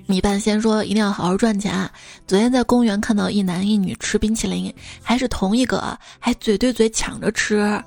[0.07, 1.91] 米半仙说：“一定要好好赚钱啊。”
[2.27, 7.81] 昨天在公园看到一男一女吃冰淇淋，还是同一个，还嘴对嘴抢着吃，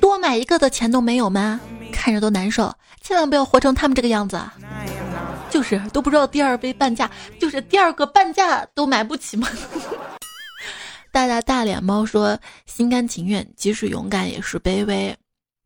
[0.00, 1.60] 多买一个的钱都没有吗？
[1.92, 2.72] 看着都难受，
[3.02, 4.40] 千万不要活成他们这个样子。
[5.50, 7.10] 就是都不知道第二杯半价，
[7.40, 9.48] 就是第二个半价都买不起吗？
[11.10, 15.16] 大大大脸猫说：“心甘情愿，即使勇敢也是卑微。”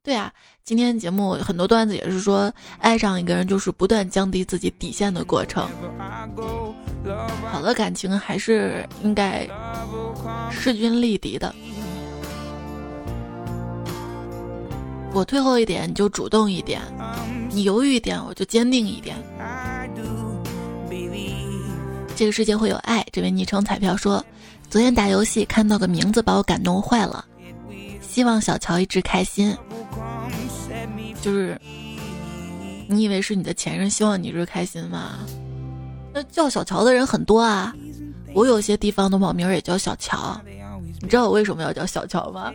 [0.05, 0.33] 对啊，
[0.65, 5.69] 今天节目很多段子也是说，爱上一个人就是不断降低自己底线的过程。
[7.53, 9.49] 好的感情还是应该
[10.51, 11.55] 势均力敌的。
[15.15, 16.81] 我退后一点，你就主动一点；
[17.49, 19.17] 你犹豫一点，我就坚定一点。
[22.17, 23.07] 这个世界会有爱。
[23.13, 24.25] 这位昵称彩票说，
[24.69, 27.25] 昨天打游戏看到个名字把我感动坏了。
[28.01, 29.57] 希望小乔一直开心。
[31.23, 31.59] 就是
[32.89, 35.21] 你以为是你的前任希望你一直开心吗？
[36.13, 37.73] 那叫小乔的人很多啊。
[38.35, 40.39] 我有些地方的网名也叫小乔。
[41.01, 42.53] 你知道我为什么要叫小乔吗？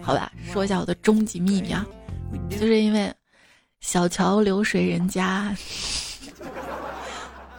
[0.00, 1.84] 好吧，说一下我的终极秘密啊，
[2.48, 3.12] 就是因为
[3.80, 5.54] 小桥流水人家。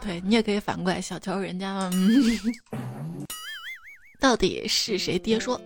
[0.02, 1.90] 对你也可以反过来，小乔人家。
[4.20, 5.60] 到底是谁爹说？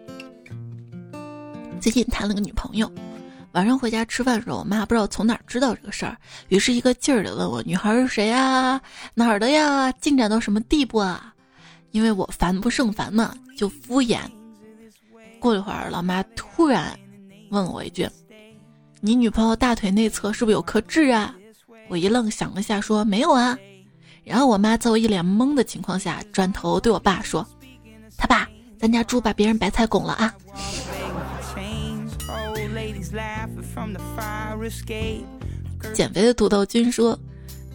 [1.80, 2.92] 最近谈了个女朋友，
[3.54, 6.16] 晚上回家吃饭的时候，我妈不知道从哪儿知道这个事儿，
[6.50, 8.80] 于是一个劲儿的问我：“女孩是谁呀？
[9.16, 9.92] 哪儿的呀？
[9.94, 11.34] 进展到什么地步啊？”
[11.92, 14.20] 因为我烦不胜烦嘛，就敷衍。
[15.40, 16.98] 过了一会儿，老妈突然
[17.50, 18.08] 问我一句
[19.02, 21.36] ：“你女朋友大腿内侧是不是有颗痣啊？”
[21.90, 23.58] 我一愣，想了下，说：“没有啊。”
[24.24, 27.44] 然后我妈在我一脸懵的情况下，转头对我爸说
[28.16, 28.48] ：“他爸，
[28.78, 30.32] 咱家猪把别人白菜拱了啊！”
[35.94, 37.18] 减肥的土豆君说：“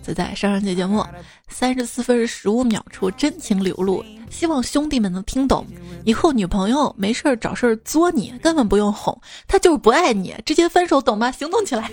[0.03, 1.05] 仔仔上上期节目，
[1.49, 4.05] 三十四分十五秒处真情流露，
[4.35, 5.65] 希望兄弟们能听懂。
[6.05, 9.17] 以后女朋友没事儿找事儿作你，根本不用哄，
[9.47, 11.31] 她就是不爱你，直接分手，懂吗？
[11.31, 11.89] 行动起来！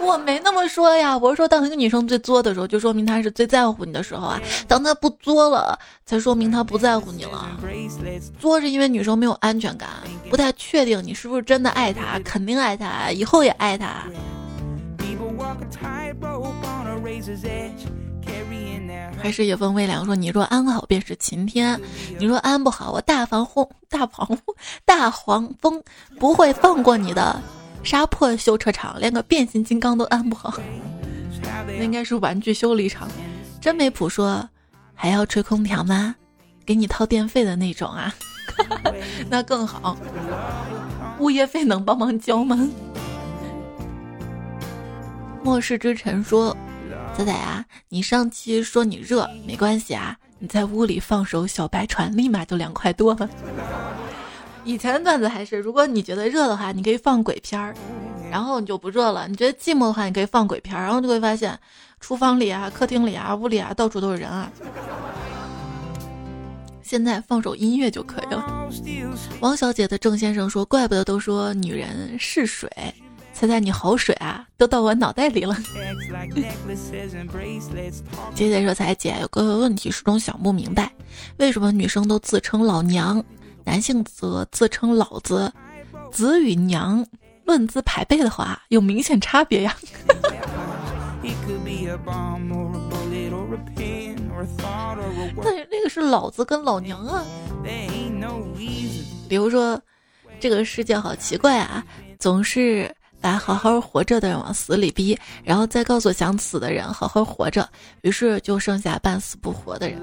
[0.00, 4.40] 我没那么说呀，我是说，当一个女生最作的时候，就说明她是最在乎你的时候啊。
[4.66, 7.56] 当她不作了，才说明她不在乎你了。
[8.40, 9.88] 作是因为女生没有安全感，
[10.28, 14.02] 不太确定你是不是真的爱她，肯定爱她，以后也爱她。
[19.22, 21.80] 还是野风微凉说：“你若安好便是晴天，
[22.18, 24.38] 你若安不好，我大黄蜂大黄
[24.84, 25.80] 大黄蜂
[26.18, 27.40] 不会放过你的。
[27.84, 30.52] 杀破修车厂，连个变形金刚都安不好。
[31.66, 33.08] 那应该是玩具修理厂。”
[33.60, 34.48] 真没谱说
[34.92, 36.16] ：“还要吹空调吗？
[36.66, 38.12] 给你掏电费的那种啊？
[39.30, 39.96] 那更好。
[41.20, 42.68] 物业费能帮忙交吗？”
[45.44, 46.56] 末世之城说。
[47.16, 53.28] 仔仔啊，你上期说你热，没关系啊，你在屋里放首小白船，立马就凉快多了。
[54.64, 57.74] 以前的段子还是，如果你觉得热的话，你可以放鬼片儿，
[58.30, 61.58] 然后你就不热了；你觉得寂寞的话，你可以放鬼片儿，然后就会发现，
[62.00, 64.50] 厨房里啊、客厅里啊、屋里啊，到处都是人啊。
[66.82, 68.68] 现在放首音乐就可以了。
[69.40, 72.70] 王小姐的郑先生说：“怪不得都说女人是水。”
[73.34, 75.56] 猜猜你好水啊，都到我脑袋里了。
[78.34, 80.92] 姐姐说：“彩姐有个问题始终想不明白，
[81.38, 83.22] 为什么女生都自称老娘，
[83.64, 85.52] 男性则自称老子？
[86.12, 87.04] 子与娘
[87.44, 89.76] 论资排辈的话，有明显差别呀。”
[95.36, 97.24] 那那个是老子跟老娘啊。
[99.28, 99.80] 比如说，
[100.38, 101.84] 这个世界好奇怪啊，
[102.20, 102.94] 总是。
[103.22, 107.66] 把好好活着的人往死里逼，然后再告诉想死的人好好活着，
[108.02, 110.02] 于是就剩下半死不活的人。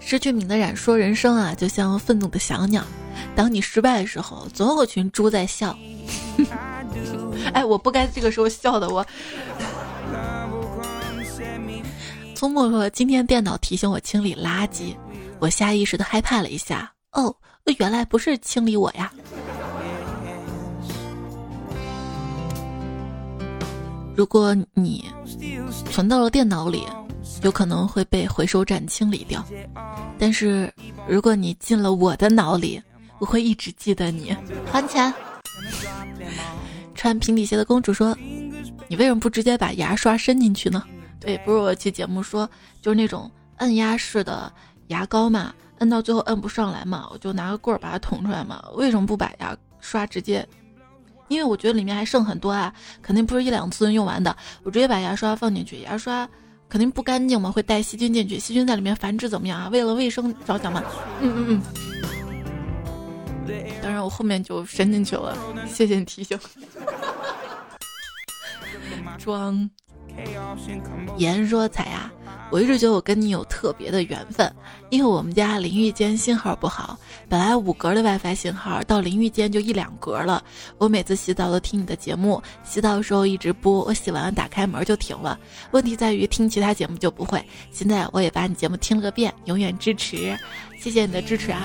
[0.00, 2.80] 失去敏的染说：“人生啊，就像愤怒的小鸟，
[3.34, 5.76] 当你失败的时候，总有群猪在笑。
[7.52, 8.88] ”哎，我不该这个时候笑的。
[8.88, 9.04] 我
[12.36, 14.94] 聪木说：“今天电脑提醒我清理垃圾，
[15.40, 16.92] 我下意识的害怕了一下。
[17.10, 17.34] 哦，
[17.78, 19.12] 原来不是清理我呀。”
[24.16, 25.04] 如果你
[25.90, 26.82] 存到了电脑里，
[27.42, 29.44] 有可能会被回收站清理掉。
[30.18, 30.72] 但是
[31.06, 32.80] 如果你进了我的脑里，
[33.18, 34.34] 我会一直记得你。
[34.72, 35.12] 还钱。
[36.94, 38.16] 穿平底鞋的公主说
[38.88, 40.82] ：“你为什么不直接把牙刷伸进去呢？”
[41.20, 42.48] 对，不是我期节目说，
[42.80, 44.50] 就是那种按压式的
[44.86, 48.64] 牙膏嘛，摁到最后摁不上来嘛，我就拿个棍儿把它捅出来嘛。
[48.74, 50.46] 为什么不把牙刷直接？
[51.28, 52.72] 因为我觉得里面还剩很多啊，
[53.02, 54.34] 肯定不是一两次用完的。
[54.62, 56.28] 我直接把牙刷放进去，牙刷
[56.68, 59.68] 肯定不干净嘛，会带细菌进去，细菌在里面繁殖怎么样啊？
[59.70, 60.82] 为了卫生着想嘛。
[61.20, 61.62] 嗯嗯嗯。
[63.82, 65.36] 当然我后面就伸进去了，
[65.68, 66.38] 谢谢你提醒。
[69.18, 69.70] 装。
[71.16, 72.10] 言说彩呀。
[72.48, 74.50] 我一直觉得我跟你有特别的缘分，
[74.90, 76.96] 因为我们家淋浴间信号不好，
[77.28, 80.40] 本来五格的 WiFi 信号到淋浴间就一两格了。
[80.78, 85.36] 我每次洗澡都听你的节目，洗澡的时候一直播，我洗完了打开门就停了。
[85.72, 87.44] 问题在于听其他节目就不会。
[87.72, 90.38] 现在我也把你节目听了个遍，永远支持，
[90.78, 91.62] 谢谢你的支持啊！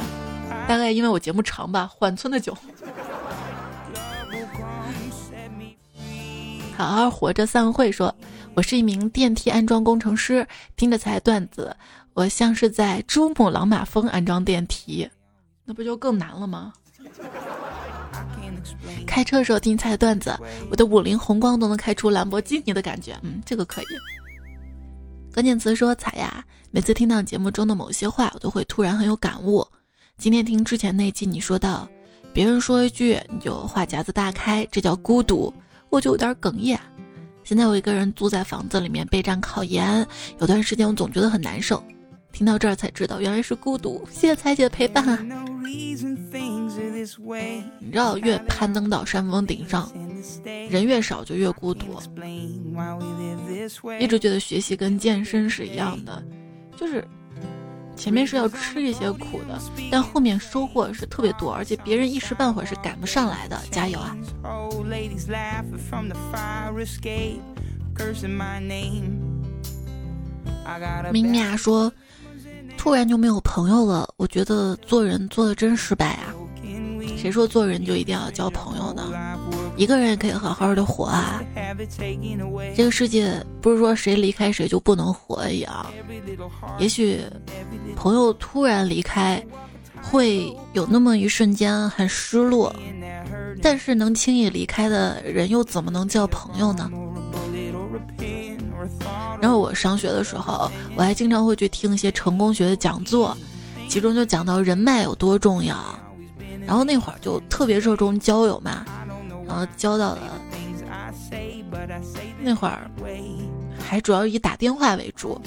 [0.67, 2.57] 大概因为我节目长吧，缓存的久。
[6.75, 8.13] 好好活着，散会说。
[8.53, 10.45] 我是一名电梯安装工程师，
[10.75, 11.75] 听着才段子，
[12.13, 15.09] 我像是在珠穆朗玛峰安装电梯，
[15.63, 16.73] 那不就更难了吗？
[19.07, 20.37] 开车的时候听菜段子，
[20.69, 23.85] 我的五菱宏光都能开出兰博基尼的感觉，嗯，这个可以。
[25.33, 29.65] 关键词说彩呀，每次听到节目中的某些话，我都会突然很有感悟。
[30.17, 31.87] 今天听之前那期，你说到
[32.33, 35.53] 别人说一句你就话匣子大开，这叫孤独，
[35.89, 36.77] 我就有点哽咽。
[37.51, 40.07] 现在我一个人租在房子里面备战考研，
[40.39, 41.83] 有段时间我总觉得很难受。
[42.31, 44.07] 听到这儿才知道，原来是孤独。
[44.09, 45.19] 谢谢彩姐的陪伴啊！
[47.81, 49.91] 你知道，越攀登到山峰顶上，
[50.69, 51.87] 人越少就越孤独。
[53.99, 56.23] 一直觉得学习跟健身是一样的，
[56.77, 57.05] 就是。
[58.01, 63.61] 前面是要吃一些苦的，但后面收获是特别多，而且别人一时半会儿是赶不上来的。
[63.69, 64.17] 加油啊！
[71.13, 71.93] 明明啊说，
[72.75, 76.33] 突然就没有朋友了，我觉得做人做的真失败啊。
[77.17, 79.03] 谁说做人就一定要交朋友呢？
[79.77, 81.41] 一个人也可以好好的活啊！
[82.75, 85.85] 这个世界不是说谁离开谁就不能活一样。
[86.77, 87.21] 也许
[87.95, 89.43] 朋友突然离开，
[90.01, 92.73] 会有那么一瞬间很失落，
[93.61, 96.89] 但是能轻易离开的人又怎么能叫朋友呢？
[99.39, 103.35] 然后我上学的时候，我还经常会去听一些成功学的讲座，
[103.87, 105.77] 其中就讲到人脉有多重要。
[106.71, 108.85] 然后那会儿就特别热衷交友嘛，
[109.45, 110.21] 然后交到了
[112.41, 112.89] 那会儿
[113.77, 115.37] 还主要以打电话为主，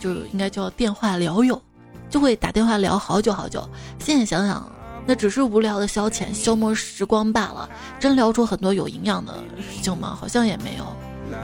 [0.00, 1.60] 就应该叫电话聊友，
[2.08, 3.68] 就会打电话聊好久好久。
[3.98, 4.72] 现在想想，
[5.04, 7.68] 那只是无聊的消遣、消磨时光罢了。
[8.00, 10.16] 真聊出很多有营养的事情吗？
[10.18, 10.86] 好像也没有。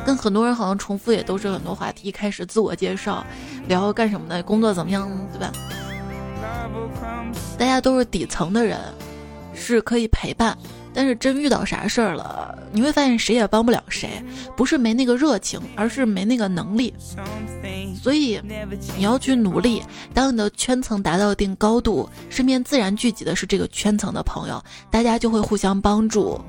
[0.07, 3.23] 跟很多人好像重复，也都是很多话题，一开始自我介绍，
[3.67, 5.53] 聊干什么的，工作怎么样，对吧？
[7.59, 8.79] 大家都是底层的人，
[9.55, 10.57] 是可以陪伴，
[10.95, 14.23] 但是真遇到啥事儿了，你会发现谁也帮不了谁，
[14.57, 16.95] 不是没那个热情，而是没那个能力。
[18.01, 18.41] 所以
[18.97, 19.83] 你要去努力，
[20.15, 26.41] 当你的圈层达到一定高度，身边自然聚集的是这个圈层的朋友，大家就会互相帮助。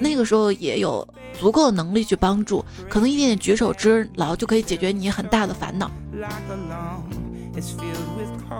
[0.00, 1.06] 那个时候也有
[1.38, 5.90] 足够的能力去帮助，可能一点点举手之劳就可以解决你很大的烦恼。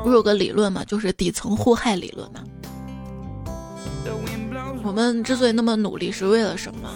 [0.02, 2.42] 不是有个理论嘛，就是底层互害理论嘛。
[4.84, 6.88] 我们之所以那么努力，是为了什么？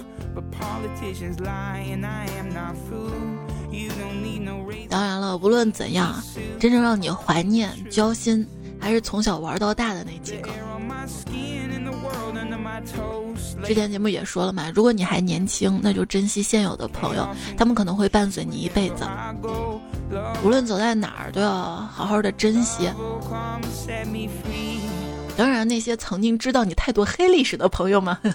[4.89, 6.15] 当然了，无论怎样，
[6.59, 8.47] 真正让你怀念、交心，
[8.79, 10.51] 还是从小玩到大的那几个。
[13.65, 19.05] 之前节目也说了嘛，如果你还年轻，那就珍惜现有的朋友，他们可能会伴随你一辈子。
[20.45, 21.53] 无论走在哪儿，都要
[21.93, 22.91] 好好的珍惜。
[25.37, 28.17] 当然，那些曾经知道你太多黑历史的朋友们，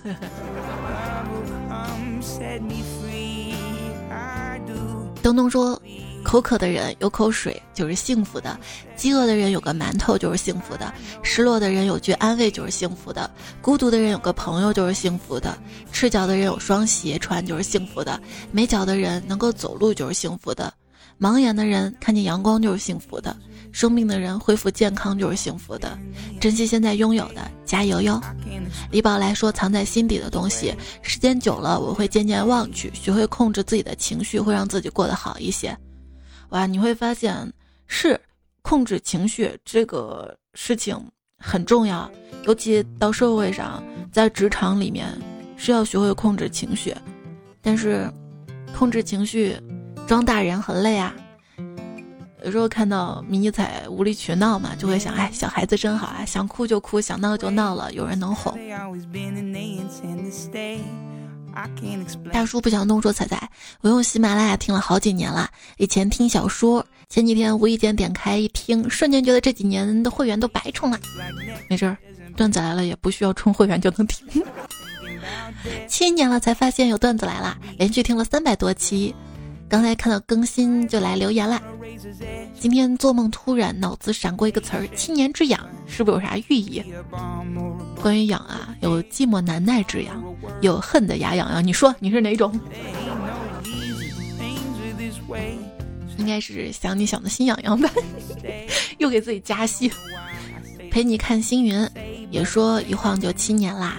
[5.21, 5.79] 东东说。
[6.23, 8.59] 口渴的人有口水就是幸福的，
[8.97, 15.57] 饥饿的人有个馒头就是幸福的，失落的人有句安慰就是幸福的，孤独的人有个朋友就是幸福的，
[15.89, 18.19] 赤脚的人有双鞋穿就是幸福的，
[18.51, 20.73] 没脚的人能够走路就是幸福的，
[21.19, 23.35] 盲眼的人看见阳光就是幸福的。
[23.73, 25.99] 生病的人恢复健康就是幸福的，
[26.39, 28.19] 珍惜现在拥有的，加油哟！
[28.89, 35.77] 李宝来说，藏在心底的东西，时间久了我会渐渐忘去，学会控制自己的情绪，会让自己过得好一些。
[36.49, 37.35] 哇，你会发现
[37.85, 38.19] 是
[38.63, 40.99] 控制情绪这个事情
[41.37, 42.09] 很重要，
[42.45, 45.07] 尤其到社会上，在职场里面
[45.55, 46.95] 是要学会控制情绪，
[47.61, 48.11] 但是
[48.75, 49.55] 控制情绪
[50.07, 51.13] 装大人很累啊。
[52.45, 58.57] 有时候看到迷彩无理取闹嘛，就会想，哎，小孩子真好啊，想哭就哭，想闹就闹了，有人能哄。
[62.31, 63.49] 大叔不想动说彩彩，
[63.81, 70.97] 我用喜马拉雅听了好几年了，以前听小说，前几天无意间点开一听，瞬间觉得这几年的会员都白充了。
[71.69, 71.97] 没事儿，
[72.37, 74.25] 段子来了也不需要充会员就能听。
[75.89, 79.13] 七年了才发现有段子来了，连续听了三百多期。
[79.69, 81.61] 刚才看到更新就来留言了。
[82.59, 86.83] 今天做梦突然脑子闪过一个词儿“七年之痒”，是不是有啥寓意？
[88.01, 90.23] 关于痒啊，有寂寞难耐之痒，
[90.61, 91.65] 有恨的牙痒痒。
[91.65, 92.57] 你说你是哪种？
[96.17, 97.89] 应该是想你想的心痒痒吧？
[98.97, 99.91] 又给自己加戏。
[100.89, 101.87] 陪你看星云，
[102.31, 103.97] 也说一晃就七年啦，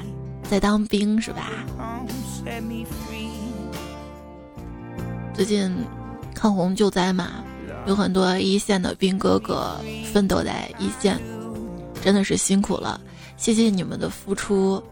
[0.49, 1.51] 在当兵是吧？
[5.39, 5.73] 最近
[6.35, 7.45] 抗洪救灾嘛，
[7.87, 9.77] 有很多一线的兵哥哥
[10.13, 11.17] 奋斗在一线，
[12.03, 13.01] 真的是辛苦了，
[13.37, 14.83] 谢谢你们的付出，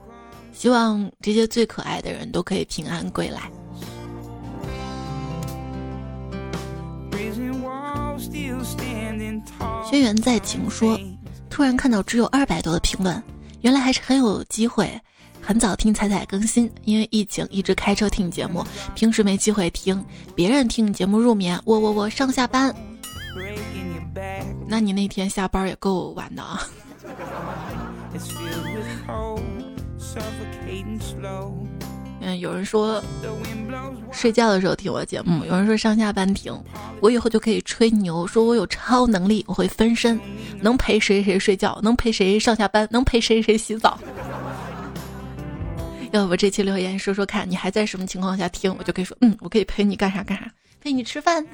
[0.53, 3.51] 希望这些最可爱的人都可以平安归来。
[9.85, 10.97] 轩辕在情说，
[11.51, 13.21] 突然看到只有二百多的评论，
[13.63, 14.89] 原来还是很有机会。
[15.47, 18.67] 很早听彩彩更新，因为疫情一直开车听节目，
[18.97, 20.05] 平时没机会听。
[20.35, 22.75] 别人听节目入眠，我我我上下班。
[24.67, 26.67] 那你那天下班也够晚的啊。
[32.21, 33.01] 嗯，有人说
[34.11, 36.53] 睡觉的时候听我节目，有人说上下班听。
[37.01, 40.19] 我以后就可以吹牛，说我有超能力，我会分身，
[40.61, 43.97] 能陪谁谁睡觉，能陪谁上下班，能陪谁谁洗澡。
[46.17, 50.51] 要不这期留言说说看，你还在什么情况下听，我就可以说，嗯，我可以陪你干啥干啥，
[50.81, 51.45] 陪你吃饭，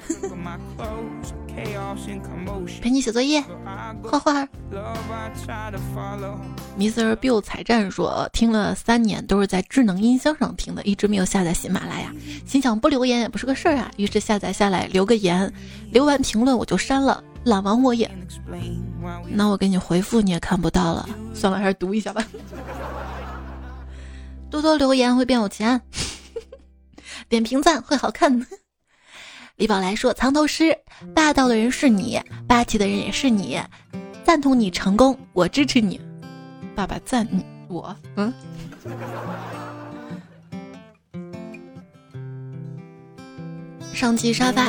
[2.81, 3.43] 陪你写作业，
[4.01, 4.47] 画画。
[6.77, 7.15] Mr.
[7.17, 12.11] Bill 彩战说，听了三年都是在智能音箱上听的，一直没有下载喜马拉雅，
[12.45, 15.51] 心想不留言也不是个事儿啊，于是下载下来留个言，
[15.91, 18.09] 留完评论我就删了，懒王我也。
[19.29, 22.25] 那我给你回复你也看不到了，算了，还是读一下吧。
[24.53, 25.81] 多多留言会变有钱，
[27.27, 28.45] 点评赞会好看。
[29.55, 30.77] 李宝来说：“藏头诗，
[31.15, 33.59] 霸道的人是你，霸气的人也是你，
[34.23, 35.99] 赞同你成功，我支持你。”
[36.75, 38.31] 爸爸赞你我，嗯。
[43.91, 44.65] 上期沙发，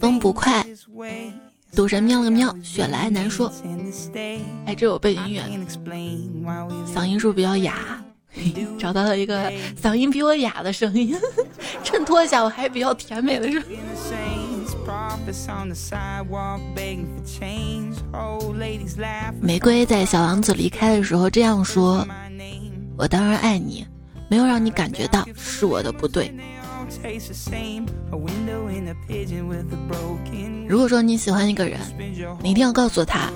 [0.00, 0.66] 风不快，
[1.76, 3.52] 赌神喵了个喵，雪来难说。
[4.66, 5.42] 哎，这有背景音乐，
[6.92, 8.02] 嗓音是不是比较哑？
[8.78, 9.50] 找到了一个
[9.80, 11.16] 嗓音比我哑的声音，
[11.82, 13.78] 衬托一下我还比较甜美的声音。
[19.40, 22.06] 玫瑰在小王子离开的时候这样说
[22.96, 23.86] ：“我当然爱你，
[24.28, 26.32] 没有让你感觉到是我的不对。”
[30.68, 31.78] 如果说你喜欢一个人，
[32.42, 33.30] 你一定要告诉他，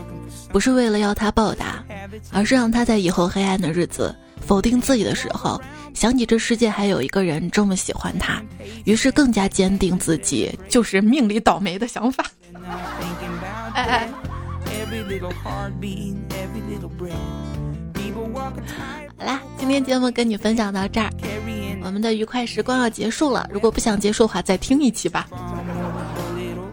[0.50, 1.82] 不是为了要他报答，
[2.30, 4.14] 而是让他在以后黑暗的日子。
[4.40, 5.60] 否定自己的时候，
[5.94, 8.42] 想起这世界还有一个人这么喜欢他，
[8.84, 12.26] 于是更加坚定自己就是命里倒霉的想法。
[13.72, 14.08] 哎哎，
[19.16, 21.08] 好啦，今天节目跟你分享到这儿，
[21.84, 23.48] 我们的愉快时光要结束了。
[23.52, 25.28] 如果不想结束的话，再听一期吧。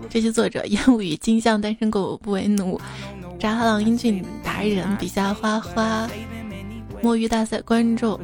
[0.09, 2.81] 这期作者烟雾与金像单身狗不为奴，
[3.39, 6.07] 扎哈朗英俊达人笔下花花。
[7.01, 8.19] 摸鱼大赛观众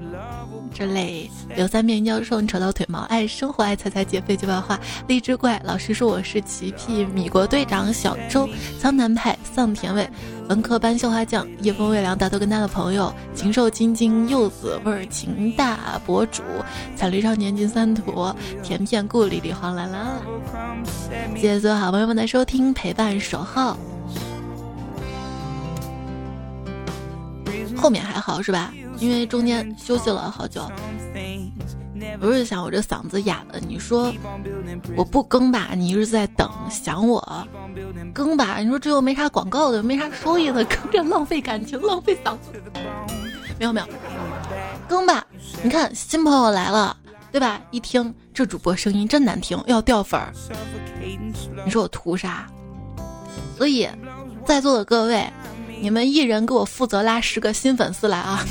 [0.73, 10.05] 之类，刘三面教授扯到腿毛，爱生活爱猜猜姐废就把话，荔枝怪老师说我是奇屁，米国队长小周，苍南派丧甜味，
[10.49, 16.43] 文科班绣花匠，夜风微凉，大头跟他的朋友，禽兽晶晶柚子味儿情大博主，
[16.97, 20.17] 彩绿少年金三坨，甜片故里里黄兰兰，
[21.33, 23.77] 谢谢所有好朋友们的收听陪伴守候。
[27.75, 28.73] 后面还好是吧？
[28.97, 30.69] 因为中间休息了好久。
[32.19, 34.13] 不是想我这嗓子哑了，你说
[34.95, 35.69] 我不更吧？
[35.75, 37.47] 你一直在等想我
[38.13, 38.57] 更吧？
[38.59, 42.61] 你说这又没啥广告的，没啥收益的， 更这浪费感情，浪费嗓子。
[43.57, 43.87] 没有没有，
[44.87, 45.25] 更吧？
[45.63, 46.95] 你看新朋友来了，
[47.31, 47.59] 对吧？
[47.71, 50.33] 一听这主播声音真难听，要掉粉儿。
[51.65, 52.45] 你说我图啥？
[53.57, 53.87] 所以
[54.45, 55.25] 在座的各位。
[55.81, 58.43] 你们一人给我负责拉十个新粉丝来啊！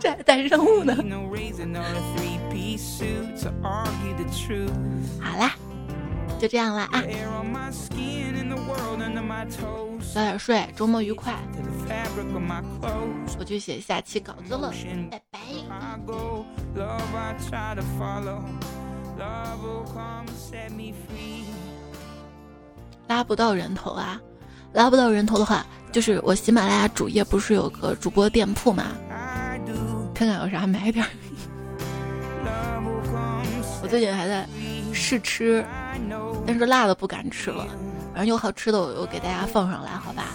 [0.00, 0.96] 这还带任务呢。
[5.20, 5.54] 好啦，
[6.38, 7.02] 就这样了啊！
[10.12, 11.34] 早点睡，周末愉快。
[13.38, 14.72] 我去写下期稿子了，
[15.10, 15.38] 拜拜。
[23.08, 24.20] 拉不到人头啊！
[24.74, 25.64] 拉不到人头的话。
[25.90, 28.86] 就是我喜马拉雅主页不是有个主播店铺嘛，
[30.14, 31.04] 看看有啥买点。
[33.82, 34.48] 我最近还在
[34.90, 35.62] 试吃，
[36.46, 37.66] 但是辣的不敢吃了。
[38.14, 40.28] 反正有好吃的，我又给大家放上来，好吧？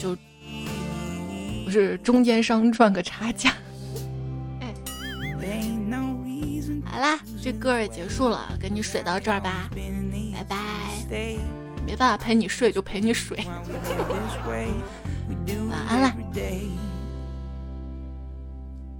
[0.00, 0.16] 就
[1.64, 3.52] 不是中间商赚个差价。
[4.60, 4.74] 哎，
[6.84, 9.70] 好啦，这歌也结束了，跟你水到这儿吧，
[10.34, 10.56] 拜拜。
[11.90, 13.36] 没办法陪你睡，就陪你睡。
[15.68, 16.14] 晚安了。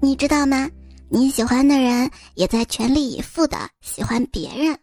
[0.03, 0.69] 你知道吗？
[1.09, 4.77] 你喜欢的人也在全力以赴的喜欢别人。